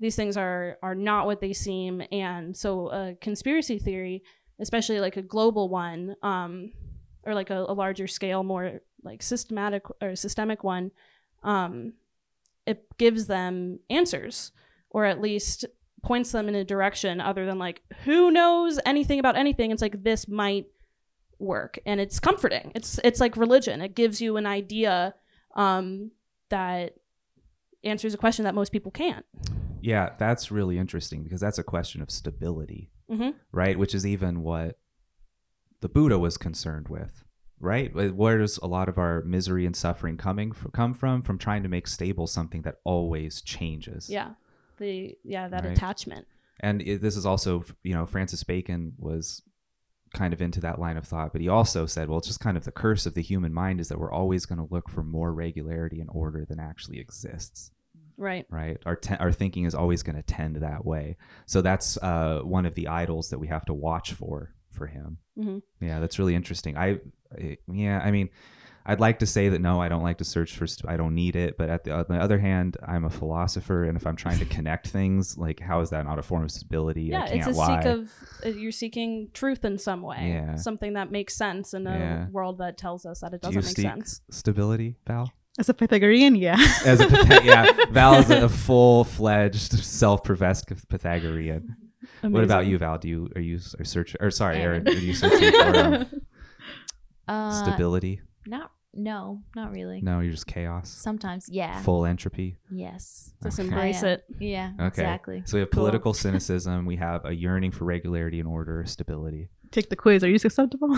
[0.00, 2.02] these things are are not what they seem.
[2.12, 4.22] And so a conspiracy theory
[4.60, 6.72] especially like a global one um,
[7.24, 10.90] or like a, a larger scale more like systematic or systemic one
[11.42, 11.92] um,
[12.66, 14.52] it gives them answers
[14.90, 15.66] or at least
[16.04, 19.70] points them in a direction other than like who knows anything about anything?
[19.70, 20.66] It's like this might
[21.38, 21.78] work.
[21.84, 22.70] And it's comforting.
[22.74, 23.80] It's it's like religion.
[23.80, 25.14] It gives you an idea
[25.56, 26.12] um,
[26.50, 26.94] that
[27.82, 29.26] answers a question that most people can't.
[29.80, 33.78] Yeah, that's really interesting because that's a question of stability, hmm right?
[33.78, 34.78] Which is even what
[35.80, 37.24] the Buddha was concerned with,
[37.60, 37.92] right?
[37.94, 41.22] Where does a lot of our misery and suffering coming come from?
[41.22, 44.08] From trying to make stable something that always changes.
[44.10, 44.30] yeah
[44.78, 45.72] the yeah that Right.
[45.76, 46.26] attachment
[46.60, 49.40] and it, this is also you know francis bacon was
[50.12, 52.56] kind of into that line of thought but he also said well it's just kind
[52.56, 55.04] of the curse of the human mind is that we're always going to look for
[55.04, 57.70] more regularity and order than actually exists
[58.16, 61.96] right right our te- our thinking is always going to tend that way so that's
[61.98, 65.62] uh, one of the idols that we have to watch for for him Mhm.
[65.80, 66.98] yeah that's really interesting I,
[67.36, 68.30] I yeah i mean
[68.86, 70.66] I'd like to say that no, I don't like to search for.
[70.66, 71.56] St- I don't need it.
[71.56, 74.44] But at the, on the other hand, I'm a philosopher, and if I'm trying to
[74.44, 77.04] connect things, like how is that not a form of stability?
[77.04, 77.80] yeah I can't it's a lie.
[77.80, 78.12] seek of
[78.44, 80.56] uh, you're seeking truth in some way Yeah.
[80.56, 82.26] something that makes sense in a Yeah.
[82.28, 85.32] world that tells us that it Do doesn't make seek sense stability, Val?
[85.58, 86.56] As a Pythagorean, yeah.
[86.84, 91.76] As a Pythag- yeah, Val is a full fledged, self professed Pythagorean.
[92.22, 92.98] What about you, Val?
[92.98, 94.88] Do you are you are search or sorry, Erin?
[94.88, 96.06] Are you searching for um,
[97.28, 98.20] Uh, stability?
[98.46, 98.70] Not.
[98.96, 100.00] No, not really.
[100.02, 100.88] No, you're just chaos.
[100.88, 101.80] Sometimes, yeah.
[101.82, 102.56] Full entropy.
[102.70, 103.32] Yes.
[103.42, 103.66] just Okay.
[103.68, 104.70] embrace it Yeah.
[104.74, 104.86] Okay.
[104.86, 105.42] Exactly.
[105.46, 105.80] So we have Cool.
[105.84, 106.86] political cynicism.
[106.86, 109.48] We have a yearning for regularity and order, stability.
[109.72, 110.22] Take the quiz.
[110.22, 110.94] Are you susceptible?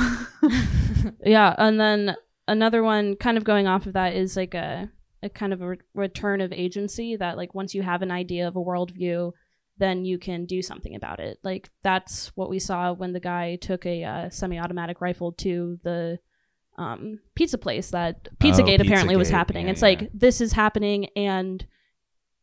[1.25, 2.17] yeah and then
[2.49, 4.91] another one kind of going off of that is like a,
[5.23, 8.47] a kind of a re- return of agency that like once you have an idea
[8.49, 9.33] of a worldview
[9.79, 11.39] then you can do something about it.
[11.45, 16.19] Like that's what we saw when the guy took a uh, semi-automatic rifle to the
[16.79, 19.67] um, pizza place that pizzagate apparently was Oh, happening.
[19.67, 19.89] Yeah, it's yeah.
[19.89, 21.67] like this is happening and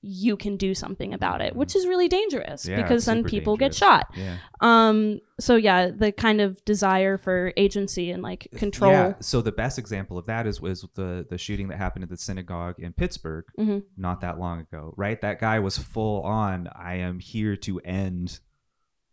[0.06, 3.74] you can do something about it, which is really dangerous Yeah, because then people get
[3.74, 4.08] shot.
[4.18, 4.36] Yeah.
[4.60, 8.92] Um so yeah, the kind of desire for agency and like control.
[8.92, 9.14] Yeah.
[9.22, 12.18] So the best example of that is was the the shooting that happened at the
[12.18, 13.84] synagogue in Pittsburgh Mhm.
[13.96, 15.20] not that long ago, right?
[15.22, 16.68] That guy was full on.
[16.76, 18.42] I am here to end,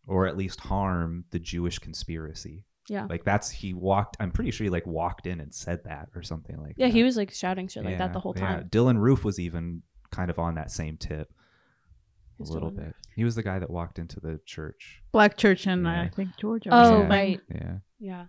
[0.08, 2.64] or at least harm the Jewish conspiracy.
[2.88, 3.06] Yeah.
[3.08, 4.16] Like that's he walked.
[4.18, 6.74] I'm pretty sure he like walked in and said that or something like.
[6.76, 6.92] Yeah, that.
[6.92, 8.46] he was like shouting shit like Yeah, that the whole yeah.
[8.56, 8.68] time.
[8.68, 11.30] Dylann Roof was even kind of on that same tip.
[11.30, 11.34] A
[12.38, 12.94] Who's little bit.
[13.14, 15.02] He was the guy that walked into the church.
[15.12, 16.02] Black church in Yeah.
[16.02, 16.70] I think Georgia.
[16.72, 17.08] Oh, something.
[17.08, 17.40] right.
[17.54, 17.76] Yeah.
[17.98, 18.24] Yeah.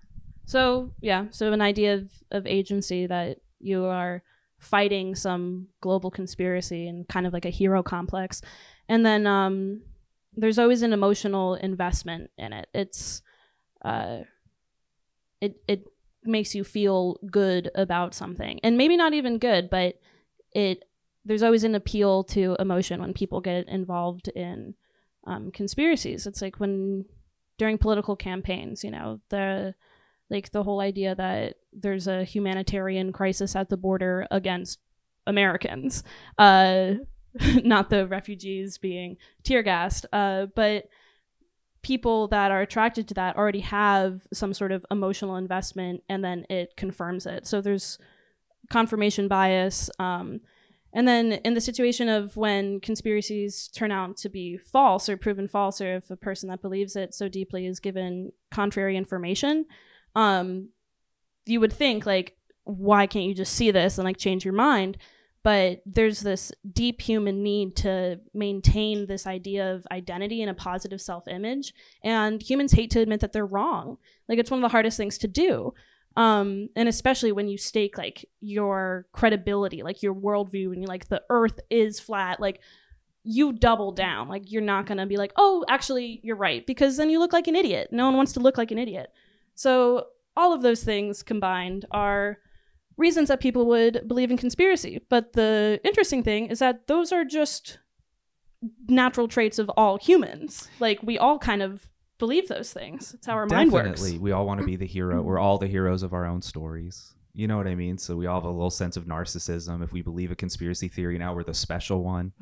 [0.46, 4.22] So yeah, so an idea of, of agency that you are
[4.58, 8.42] fighting some global conspiracy and kind of like a hero complex.
[8.90, 9.82] And then um
[10.36, 12.68] there's always an emotional investment in it.
[12.74, 13.22] It's
[13.84, 14.20] uh
[15.40, 15.88] it it
[16.24, 18.60] makes you feel good about something.
[18.64, 20.00] And maybe not even good, but
[20.54, 20.84] it
[21.26, 24.74] there's always an appeal to emotion when people get involved in
[25.28, 26.26] um, conspiracies.
[26.26, 27.06] It's like when
[27.58, 29.76] during political campaigns, you know, the
[30.30, 34.80] like the whole idea that there's a humanitarian crisis at the border against
[35.28, 36.04] Americans,
[36.38, 36.94] uh,
[37.64, 40.86] not the refugees being tear gassed, uh, but
[41.84, 46.46] people that are attracted to that already have some sort of emotional investment, and then
[46.50, 47.46] it confirms it.
[47.46, 48.00] So there's
[48.70, 49.90] confirmation bias.
[50.00, 50.42] Um,
[50.94, 55.48] and then in the situation of when conspiracies turn out to be false or proven
[55.48, 59.66] false, or if a person that believes it so deeply is given contrary information,
[60.16, 60.70] um,
[61.46, 64.98] you would think like, why can't you just see this and like change your mind?
[65.44, 71.02] But there's this deep human need to maintain this idea of identity and a positive
[71.02, 71.74] self image.
[72.04, 73.98] And humans hate to admit that they're wrong.
[74.30, 75.74] Like, it's one of the hardest things to do
[76.18, 81.08] um and especially when you stake like your credibility like your worldview and you like
[81.08, 82.60] the earth is flat like
[83.24, 84.28] you double down.
[84.28, 87.48] Like you're not gonna be like oh actually you're right because then you look like
[87.48, 87.90] an idiot.
[87.92, 89.12] No one wants to look like an idiot.
[89.56, 92.38] So all of those things combined are
[92.98, 95.02] reasons that people would believe in conspiracy.
[95.10, 97.80] But the interesting thing is that those are just
[98.88, 100.70] natural traits of all humans.
[100.80, 101.88] Like we all kind of
[102.26, 104.20] believe those things it's how our mind works Definitely.
[104.20, 105.22] We all want to be the hero.
[105.22, 107.14] We're all the heroes of our own stories.
[107.34, 107.98] You know what I mean?
[107.98, 109.84] So we all have a little sense of narcissism.
[109.84, 112.34] If we believe a conspiracy theory now, we're the special one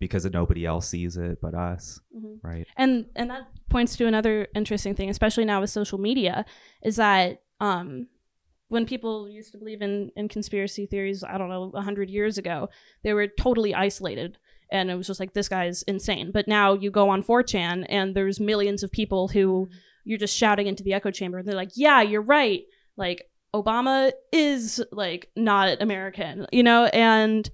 [0.00, 2.38] because nobody else sees it but us, Mhm.
[2.42, 2.66] right?
[2.76, 6.44] and and that points to another interesting thing especially now with social media
[6.82, 8.08] is that um
[8.68, 12.56] when people used to believe in in conspiracy theories i don't know 100 years ago
[13.04, 14.36] they were totally isolated
[14.74, 16.32] and it was just like this guy's insane.
[16.32, 19.68] But now you go on 4chan and there's millions of people who
[20.04, 22.64] you're just shouting into the echo chamber and they're like yeah you're right.
[22.96, 26.86] Like obama is like not american you know?
[26.86, 27.48] And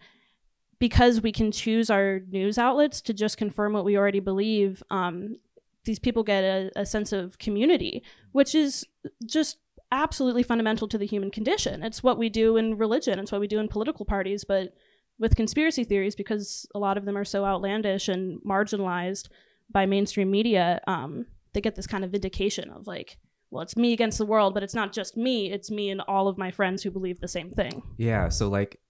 [0.78, 5.36] because we can choose our news outlets to just confirm what we already believe, um,
[5.84, 8.02] these people get a, a sense of community,
[8.32, 8.86] which is
[9.26, 9.58] just
[9.92, 11.82] absolutely fundamental to the human condition.
[11.82, 14.72] It's what we do in religion, it's what we do in political parties, but
[15.20, 19.28] with conspiracy theories, because a lot of them are so outlandish and marginalized
[19.70, 23.18] by mainstream media, um, they get this kind of vindication of like,
[23.50, 26.26] well, it's me against the world, but it's not just me, it's me and all
[26.26, 27.82] of my friends who believe the same thing.
[27.98, 28.30] Yeah.
[28.30, 28.80] So like,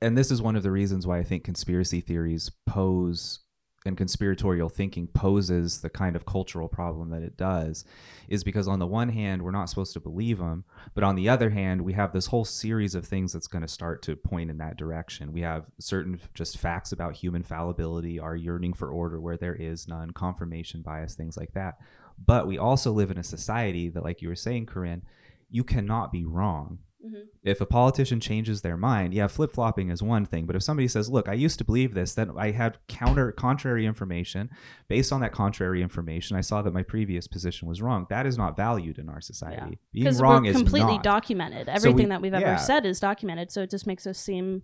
[0.00, 3.40] and this is one of the reasons why I think conspiracy theories pose
[3.86, 7.84] and conspiratorial thinking poses the kind of cultural problem that it does
[8.28, 11.28] is because on the one hand we're not supposed to believe them but on the
[11.28, 14.50] other hand we have this whole series of things that's going to start to point
[14.50, 15.32] in that direction.
[15.32, 19.86] We have certain just facts about human fallibility our yearning for order where there is
[19.86, 21.78] none confirmation bias things like that.
[22.24, 25.02] But we also live in a society that like you were saying corinne
[25.50, 27.20] you cannot be wrong Mm-hmm.
[27.42, 30.46] if a politician changes their mind, yeah, flip flopping is one thing.
[30.46, 33.84] But if somebody says, "Look, I used to believe this," then I had counter contrary
[33.84, 34.48] information.
[34.88, 38.06] Based on that contrary information, I saw that my previous position was wrong.
[38.08, 39.78] That is not valued in our society.
[39.92, 41.02] Being because wrong is completely not.
[41.02, 41.66] documented.
[41.66, 42.56] So Everything we- that we've ever yeah.
[42.56, 44.62] said is documented, so it just makes us seem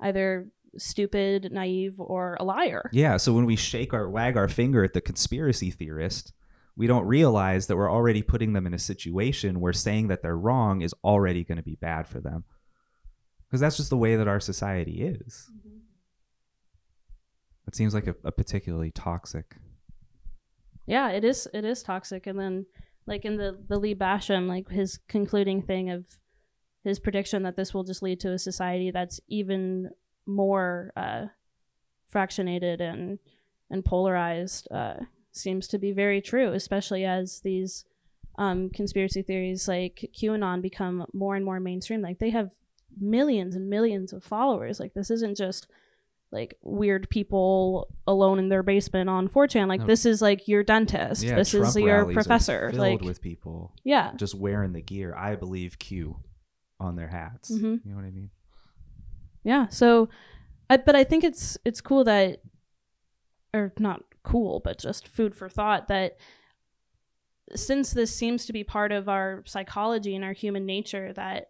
[0.00, 2.88] either stupid, naive, or a liar.
[2.92, 3.18] yeah.
[3.18, 6.32] So when we shake our wag our finger at the conspiracy theorist,
[6.82, 10.36] we don't realize that we're already putting them in a situation where saying that they're
[10.36, 12.42] wrong is already going to be bad for them.
[13.46, 15.48] Because that's just the way that our society is.
[17.68, 19.58] It seems like a, a particularly toxic.
[20.84, 21.46] Yeah, it is.
[21.54, 22.26] It is toxic.
[22.26, 22.66] And then,
[23.06, 26.06] like in the the Lee Basham, like his concluding thing of
[26.82, 29.90] his prediction that this will just lead to a society that's even
[30.26, 31.26] more uh,
[32.12, 33.20] fractionated and
[33.70, 34.96] and polarized uh,
[35.32, 37.84] seems to be very true, especially as these
[38.38, 42.00] um, conspiracy theories like QAnon become more and more mainstream.
[42.02, 42.50] Like they have
[43.00, 44.78] millions and millions of followers.
[44.80, 45.66] Like this isn't just
[46.30, 49.68] like weird people alone in their basement on 4chan.
[49.68, 49.86] Like No.
[49.86, 51.22] this is like your dentist.
[51.22, 52.70] Yeah, this Trump is your professor.
[52.70, 54.12] filled Like with people yeah.
[54.16, 55.14] just wearing the gear.
[55.14, 56.16] I believe Q
[56.80, 57.50] on their hats.
[57.50, 57.84] Mhm.
[57.84, 58.30] You know what I mean?
[59.44, 59.68] Yeah.
[59.68, 60.08] So,
[60.70, 62.40] I, but I think it's it's cool that,
[63.52, 66.16] or not cool, but just food for thought that
[67.54, 71.48] since this seems to be part of our psychology and our human nature, that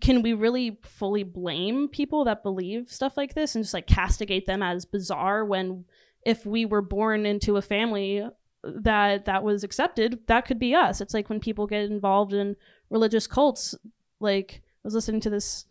[0.00, 4.46] can we really fully blame people that believe stuff like this and just like castigate
[4.46, 5.84] them as bizarre when
[6.24, 8.24] if we were born into a family
[8.62, 11.00] that that was accepted that could be us.
[11.00, 12.54] It's like when people get involved in
[12.90, 13.74] religious cults
[14.20, 15.66] like i was listening to this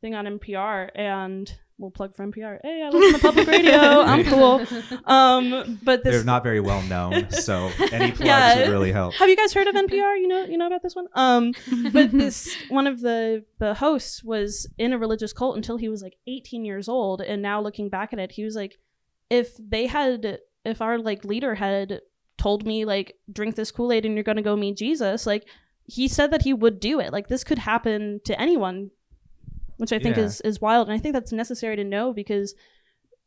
[0.00, 3.72] thing on npr and we'll plug for npr hey i listen to public radio.
[4.12, 4.64] I'm cool.
[5.04, 8.60] Um but this They're not very well known, so any plugs Yeah.
[8.60, 9.14] would really help.
[9.14, 11.08] have you guys heard of npr you know you know about this one?
[11.14, 11.52] Um
[11.92, 16.02] but this one of the the hosts was in a religious cult until he was
[16.02, 18.78] like 18 years old and now looking back at it he was like
[19.28, 22.00] if they had if our like leader had
[22.38, 25.44] told me like drink this kool-aid and you're gonna go meet jesus like
[25.84, 27.12] he said that he would do it.
[27.12, 28.92] Like this could happen to anyone
[29.82, 30.24] which i think Yeah.
[30.24, 32.54] is is wild and i think that's necessary to know because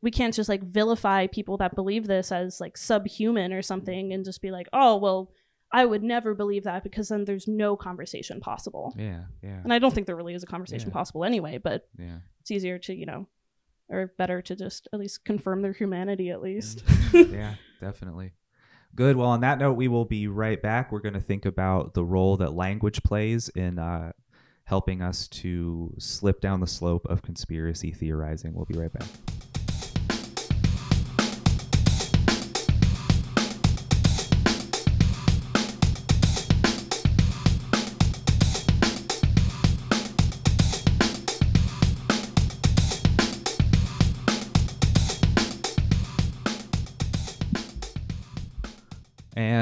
[0.02, 4.24] we can't just like vilify people that believe this as like subhuman or something and
[4.26, 5.32] just be like oh well
[5.72, 8.94] I would never believe that because then there's no conversation possible.
[8.98, 10.94] Yeah, yeah, And I don't think there really is a conversation Yeah.
[10.94, 12.20] possible anyway, but yeah.
[12.40, 13.28] it's easier to, you know,
[13.90, 16.84] or better to just at least confirm their humanity at least.
[17.14, 18.32] yeah, definitely.
[18.96, 19.18] Good.
[19.18, 20.92] Well, on that note, we will be right back.
[20.94, 24.14] We're going to think about the role that language plays in uh,
[24.66, 28.54] helping us to slip down the slope of conspiracy theorizing.
[28.54, 29.08] We'll be right back.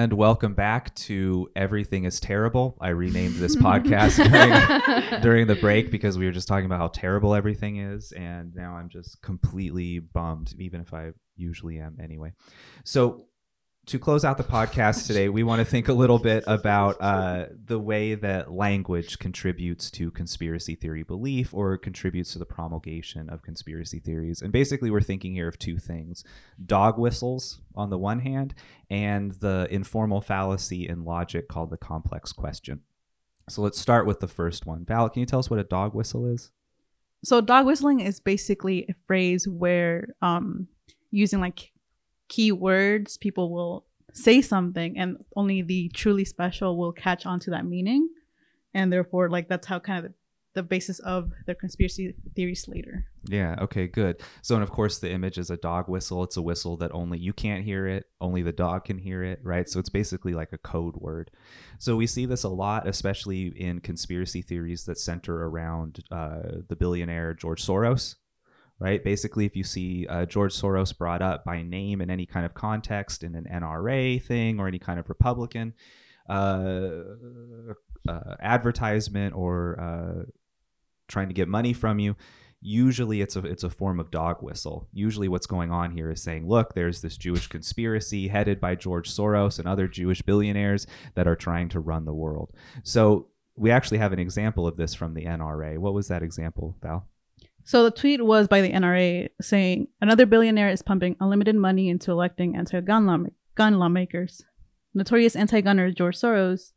[0.04, 2.78] And welcome back to Everything is Terrible.
[2.82, 6.90] I renamed this podcast during, during the break because we were just talking about how
[6.90, 8.12] terrible everything is.
[8.12, 12.34] And now I'm just completely bummed, even if I usually am anyway.
[12.84, 13.28] So,
[13.86, 17.48] to close out the podcast today, we want to think a little bit about uh,
[17.66, 23.42] the way that language contributes to conspiracy theory belief or contributes to the promulgation of
[23.42, 24.42] conspiracy theories.
[24.42, 26.24] And basically, we're thinking here of two things
[26.66, 28.54] dog whistles on the one hand,
[28.90, 32.82] and the informal fallacy in logic called the complex question.
[33.50, 34.86] So let's start with the first one.
[34.86, 36.52] Val, can you tell us what a dog whistle is?
[37.26, 40.70] So dog whistling is basically a phrase where um
[41.12, 41.73] using like
[42.30, 47.66] keywords people will say something and only the truly special will catch on to that
[47.66, 48.08] meaning
[48.74, 50.18] and therefore like that's how kind of the,
[50.54, 53.06] the basis of the conspiracy theories later.
[53.26, 54.22] Yeah, okay, good.
[54.44, 56.24] So, and of course, the image is a dog whistle.
[56.24, 59.40] It's a whistle that only you can't hear it, only the dog can hear it,
[59.42, 59.68] right?
[59.68, 61.32] So, it's basically like a code word.
[61.80, 66.76] So, we see this a lot, especially in conspiracy theories that center around uh, the
[66.76, 68.16] billionaire George Soros,
[68.80, 69.04] right?
[69.04, 72.54] Basically, if you see uh, George Soros brought up by name in any kind of
[72.54, 75.74] context in an NRA thing or any kind of Republican
[76.30, 76.90] uh,
[78.08, 80.24] uh, advertisement or uh,
[81.08, 82.16] trying to get money from you,
[82.62, 84.88] usually it's a it's a form of dog whistle.
[84.94, 89.10] Usually, what's going on here is saying, look, there's this Jewish conspiracy headed by George
[89.10, 92.52] Soros and other Jewish billionaires that are trying to run the world.
[92.84, 95.78] So we actually have an example of this from the NRA.
[95.78, 97.08] What was that example, Val?
[97.66, 102.12] So the tweet was by the NRA saying another billionaire is pumping unlimited money into
[102.12, 104.44] electing anti-gun law- gun lawmakers.
[104.94, 106.74] Notorious anti-gunner George Soros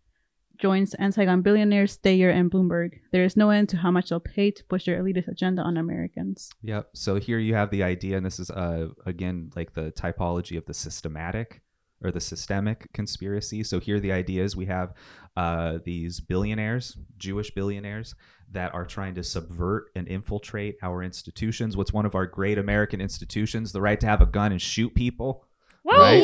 [0.58, 3.00] joins anti-gun billionaires Steyer and Bloomberg.
[3.12, 5.76] There is no end to how much they'll pay to push their elitist agenda on
[5.76, 6.50] Americans.
[6.62, 6.90] Yep.
[6.94, 10.66] So here you have the idea, and this is uh, again like the typology of
[10.66, 11.62] the systematic
[12.02, 13.64] or the systemic conspiracy.
[13.64, 14.92] So here the idea is we have
[15.36, 18.14] uh, these billionaires, Jewish billionaires,
[18.56, 21.76] that are trying to subvert and infiltrate our institutions.
[21.76, 23.72] What's one of our great American institutions?
[23.72, 25.44] The right to have a gun and shoot people.
[25.84, 26.22] Right?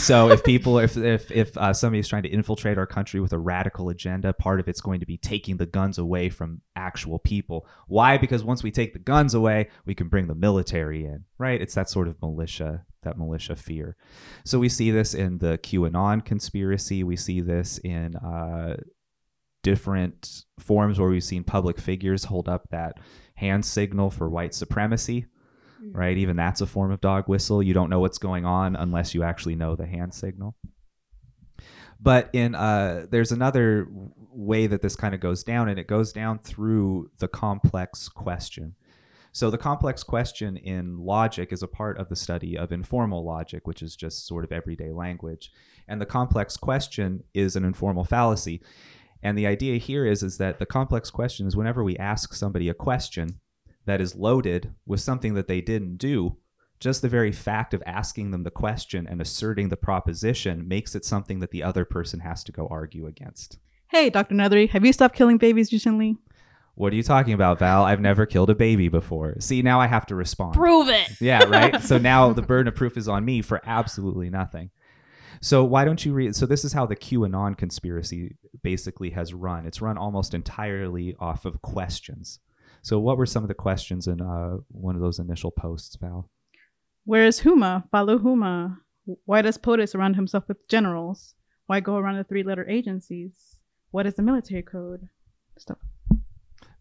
[0.00, 3.38] So if people if if if uh, somebody's trying to infiltrate our country with a
[3.38, 7.64] radical agenda part of it's going to be taking the guns away from actual people
[7.86, 11.62] why because once we take the guns away we can bring the military in right
[11.62, 13.96] it's that sort of militia that militia fear
[14.44, 18.74] so we see this in the qanon conspiracy we see this in uh,
[19.70, 22.98] different forms where we've seen public figures hold up that
[23.34, 25.26] hand signal for white supremacy
[25.92, 26.16] right?
[26.16, 27.62] Even that's a form of dog whistle.
[27.62, 30.56] You don't know what's going on unless you actually know the hand signal.
[32.00, 33.88] But in uh, there's another
[34.30, 38.76] way that this kind of goes down, and it goes down through the complex question.
[39.32, 43.66] So the complex question in logic is a part of the study of informal logic,
[43.66, 45.52] which is just sort of everyday language.
[45.86, 48.62] And the complex question is an informal fallacy.
[49.22, 52.68] And the idea here is, is that the complex question is whenever we ask somebody
[52.68, 53.40] a question
[53.86, 56.36] that is loaded with something that they didn't do,
[56.80, 61.04] just the very fact of asking them the question and asserting the proposition makes it
[61.04, 63.58] something that the other person has to go argue against.
[63.88, 64.34] Hey, Dr.
[64.34, 66.16] Nethery, have you stopped killing babies recently?
[66.74, 67.82] What are you talking about, Val?
[67.82, 69.34] I've never killed a baby before.
[69.40, 70.54] See, now I have to respond.
[70.54, 71.20] Prove it.
[71.20, 71.82] Yeah, right.
[71.82, 74.70] so now the burden of proof is on me for absolutely nothing.
[75.40, 76.34] So why don't you read?
[76.34, 79.66] So this is how the QAnon conspiracy basically has run.
[79.66, 82.40] It's run almost entirely off of questions.
[82.82, 86.30] So what were some of the questions in uh, one of those initial posts, Val?
[87.04, 87.88] Where is Huma?
[87.90, 88.78] Follow Huma.
[89.24, 91.34] Why does POTUS surround himself with generals?
[91.66, 93.56] Why go around the three letter agencies?
[93.90, 95.08] What is the military code?
[95.58, 95.78] Stuff.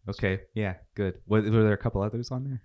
[0.10, 1.16] Okay, yeah, good.
[1.26, 2.62] Were, were there a couple others on there?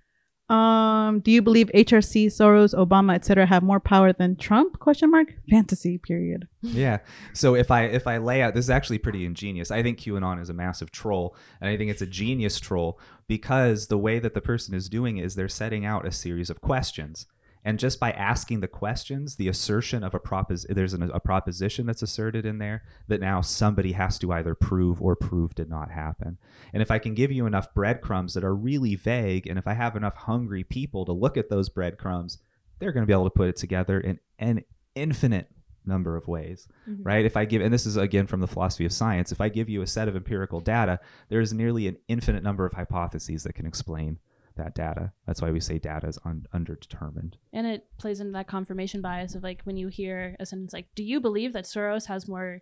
[0.52, 3.46] Um, do you believe HRC, Soros, Obama, etc.
[3.46, 4.78] have more power than Trump?
[4.80, 5.34] Question mark.
[5.48, 5.96] Fantasy.
[5.96, 6.46] Period.
[6.60, 6.98] yeah.
[7.32, 9.70] So if I if I lay out this is actually pretty ingenious.
[9.70, 13.86] I think QAnon is a massive troll, and I think it's a genius troll because
[13.86, 17.26] the way that the person is doing is they're setting out a series of questions.
[17.64, 21.86] And just by asking the questions, the assertion of a propos there's an, a proposition
[21.86, 25.90] that's asserted in there that now somebody has to either prove or prove did not
[25.90, 26.38] happen.
[26.72, 29.74] And if I can give you enough breadcrumbs that are really vague, and if I
[29.74, 32.38] have enough hungry people to look at those breadcrumbs,
[32.80, 34.64] they're going to be able to put it together in an
[34.96, 35.48] infinite
[35.84, 37.00] number of ways, Mhm.
[37.04, 37.24] right?
[37.24, 39.68] If I give, and this is again from the philosophy of science, if I give
[39.68, 43.54] you a set of empirical data, there is nearly an infinite number of hypotheses that
[43.54, 44.18] can explain
[44.56, 45.12] that data.
[45.26, 47.34] That's why we say data is un- underdetermined.
[47.52, 50.86] And it plays into that confirmation bias of like when you hear a sentence like,
[50.94, 52.60] "Do you believe that Soros has more,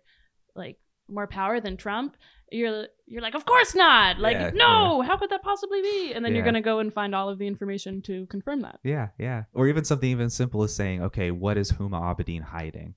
[0.55, 0.77] like,
[1.07, 2.15] more power than Trump?"
[2.51, 6.13] You're you're like, "Of course not!" Like, Yeah, no, how could that possibly be?
[6.13, 8.79] And then you're gonna go and find all of the information to confirm that.
[8.83, 9.43] Yeah, yeah.
[9.53, 12.95] Or even something even simple as saying, okay, what is Huma Abedin hiding?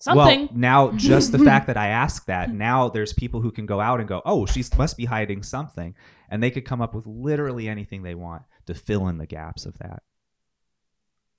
[0.00, 0.40] Something.
[0.46, 3.80] Well, now just the fact that I asked that, now there's people who can go
[3.80, 5.94] out and go, oh, she must be hiding something.
[6.30, 9.66] And they could come up with literally anything they want to fill in the gaps
[9.66, 10.02] of that.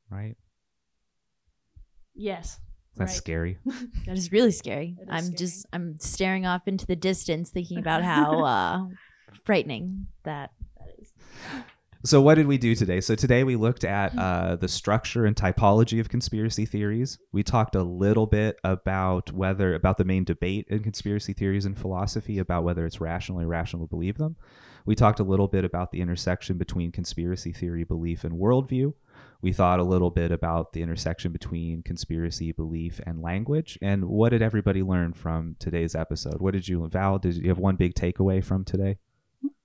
[0.09, 0.35] Right?
[2.13, 2.59] yes.
[2.97, 3.17] That's Right.
[3.17, 3.57] scary.
[4.05, 4.97] That is really scary.
[4.99, 5.37] It is I'm scary.
[5.37, 8.85] just I'm staring off into the distance, thinking about how uh,
[9.45, 11.13] frightening that that is.
[12.03, 12.99] So, what did we do today?
[12.99, 17.19] So, today we looked at uh, the structure and typology of conspiracy theories.
[17.31, 21.77] We talked a little bit about whether, about the main debate in conspiracy theories and
[21.77, 24.35] philosophy, about whether it's rational or irrational to believe them.
[24.83, 28.93] We talked a little bit about the intersection between conspiracy theory belief and worldview.
[29.43, 33.77] We thought a little bit about the intersection between conspiracy belief and language.
[33.79, 36.41] And what did everybody learn from today's episode?
[36.41, 38.97] What did you, Val, did you have one big takeaway from today?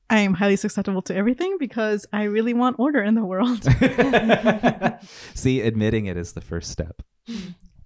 [0.09, 3.65] I am highly susceptible to everything because I really want order in the world.
[5.35, 7.03] See, admitting it is the first step.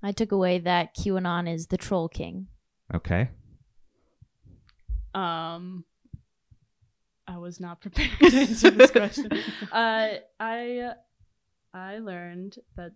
[0.02, 2.48] I took away that QAnon is the troll king.
[2.94, 3.30] Okay.
[5.14, 5.84] Um,
[7.26, 9.30] I was not prepared to answer this question.
[9.72, 10.08] Uh,
[10.40, 10.92] I
[11.72, 12.92] I learned that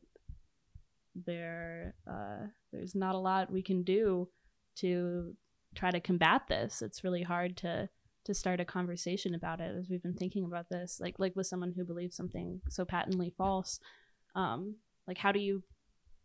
[1.15, 4.29] there uh, there's not a lot we can do
[4.77, 5.35] to
[5.75, 6.83] try to combat this.
[6.83, 7.89] It's really hard to
[8.25, 10.99] to start a conversation about it as we've been thinking about this.
[11.01, 13.81] Like like with someone who believes something so patently false.
[14.35, 15.63] Um, like how do you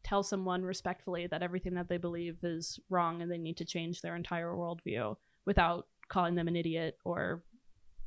[0.04, 4.02] tell someone respectfully that everything that they believe is wrong and they need to change
[4.02, 7.43] their entire worldview without calling them an idiot or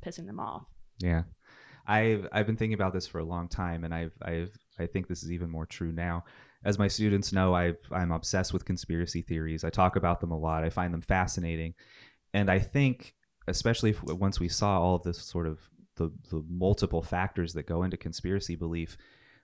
[0.05, 0.67] pissing them off.
[0.99, 1.23] Yeah.
[1.85, 5.07] I've I've been thinking about this for a long time and I've I've I think
[5.07, 6.23] this is even more true now.
[6.65, 9.63] As my students know, I've I'm obsessed with conspiracy theories.
[9.63, 10.63] I talk about them a lot.
[10.63, 11.73] I find them fascinating.
[12.33, 13.13] And I think
[13.47, 17.67] especially if, once we saw all of this sort of the, the multiple factors that
[17.67, 18.97] go into conspiracy belief,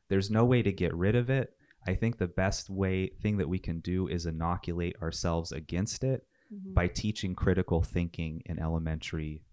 [0.10, 1.54] there's no way to get rid of it.
[1.88, 6.26] I think the best way thing that we can do is inoculate ourselves against it
[6.54, 6.74] mm-hmm.
[6.74, 9.44] by teaching critical thinking in elementary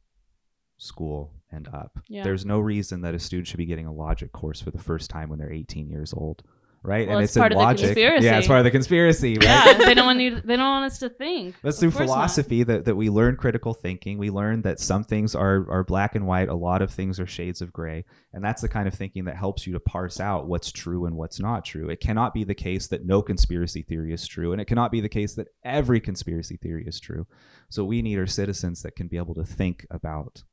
[0.78, 1.98] school and up.
[2.08, 2.24] Yeah.
[2.24, 5.10] There's no reason that a student should be getting a logic course for the first
[5.10, 6.42] time when they're 18 years old,
[6.86, 7.06] right?
[7.08, 7.96] Well, and it's it's, part in logic.
[7.96, 9.44] Yeah, it's part of the conspiracy, right?
[9.44, 10.40] Yeah, they don't want you.
[10.40, 11.56] They don't want us to think.
[11.62, 11.98] That's through not.
[11.98, 14.18] philosophy that, that we learn critical thinking.
[14.18, 17.26] We learn that some things are, are black and white, a lot of things are
[17.26, 18.04] shades of gray.
[18.32, 21.16] And that's the kind of thinking that helps you to parse out what's true and
[21.16, 21.88] what's not true.
[21.88, 25.00] It cannot be the case that no conspiracy theory is true, and it cannot be
[25.00, 27.26] the case that every conspiracy theory is true.
[27.68, 30.44] So we need our citizens that can be able to think about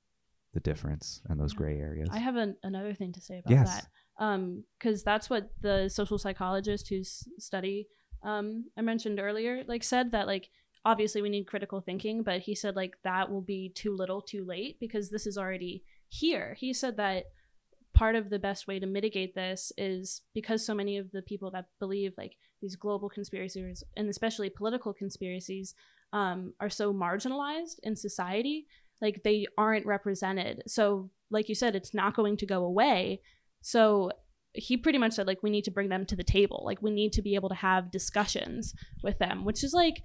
[0.54, 2.10] the difference and those gray areas.
[2.12, 3.76] I have an, another thing to say about Yes.
[3.76, 3.88] that.
[4.20, 7.88] Um, because that's what the social psychologist who's study
[8.22, 10.50] um I mentioned earlier like said that like
[10.86, 14.46] obviously we need critical thinking, but he said like that will be too little, too
[14.46, 16.56] late because this is already here.
[16.60, 17.26] He said that
[17.94, 21.52] part of the best way to mitigate this is because so many of the people
[21.52, 25.76] that believe like these global conspiracies and especially political conspiracies
[26.12, 28.66] um, are so marginalized in society
[29.00, 33.22] like they aren't represented so like you said it's not going to go away
[33.64, 34.12] so
[34.54, 36.92] he pretty much said like we need to bring them to the table like we
[36.92, 39.96] need to be able to have discussions with them which is like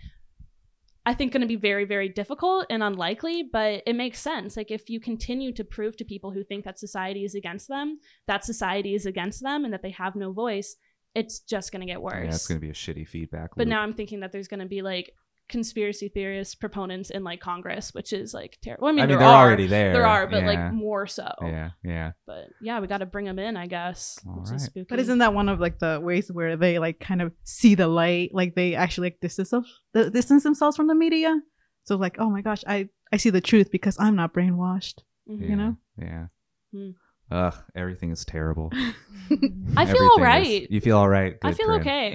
[1.05, 4.71] i think going to be very very difficult and unlikely but it makes sense like
[4.71, 8.43] if you continue to prove to people who think that society is against them that
[8.43, 10.77] society is against them and that they have no voice
[11.15, 13.51] it's just going to get worse Yeah, it's going to be a shitty feedback.
[13.51, 13.57] Loop.
[13.59, 15.13] but now i'm thinking that there's going to be like
[15.49, 19.19] conspiracy theorist proponents in like congress which is like terrible i mean, I mean, there
[19.19, 19.93] they're are already there.
[19.93, 20.47] there are but Yeah.
[20.47, 22.13] like more so Yeah, yeah.
[22.27, 24.57] but yeah we got to bring them in i guess All which right.
[24.57, 27.33] is spooky But isn't that one of like the ways where they like kind of
[27.45, 31.41] see the light, like they actually like distance themselves, th- distance themselves from the media?
[31.85, 34.99] So like, oh my gosh, I I see the truth because I'm not brainwashed.
[35.29, 35.49] Mhm.
[35.49, 35.77] yeah, know?
[35.99, 36.27] Yeah.
[36.73, 36.91] Hmm.
[37.31, 38.73] Ugh, everything is terrible.
[39.77, 40.47] i feel all right.
[40.63, 41.37] is- you feel all right.
[41.43, 41.81] I feel Corinne.
[41.81, 42.15] okay.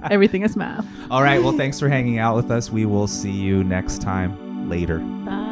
[0.10, 0.86] Everything is math.
[1.10, 1.42] all right.
[1.42, 2.70] Well, thanks for hanging out with us.
[2.70, 4.70] We will see you next time.
[4.70, 4.98] Later.
[4.98, 5.44] bye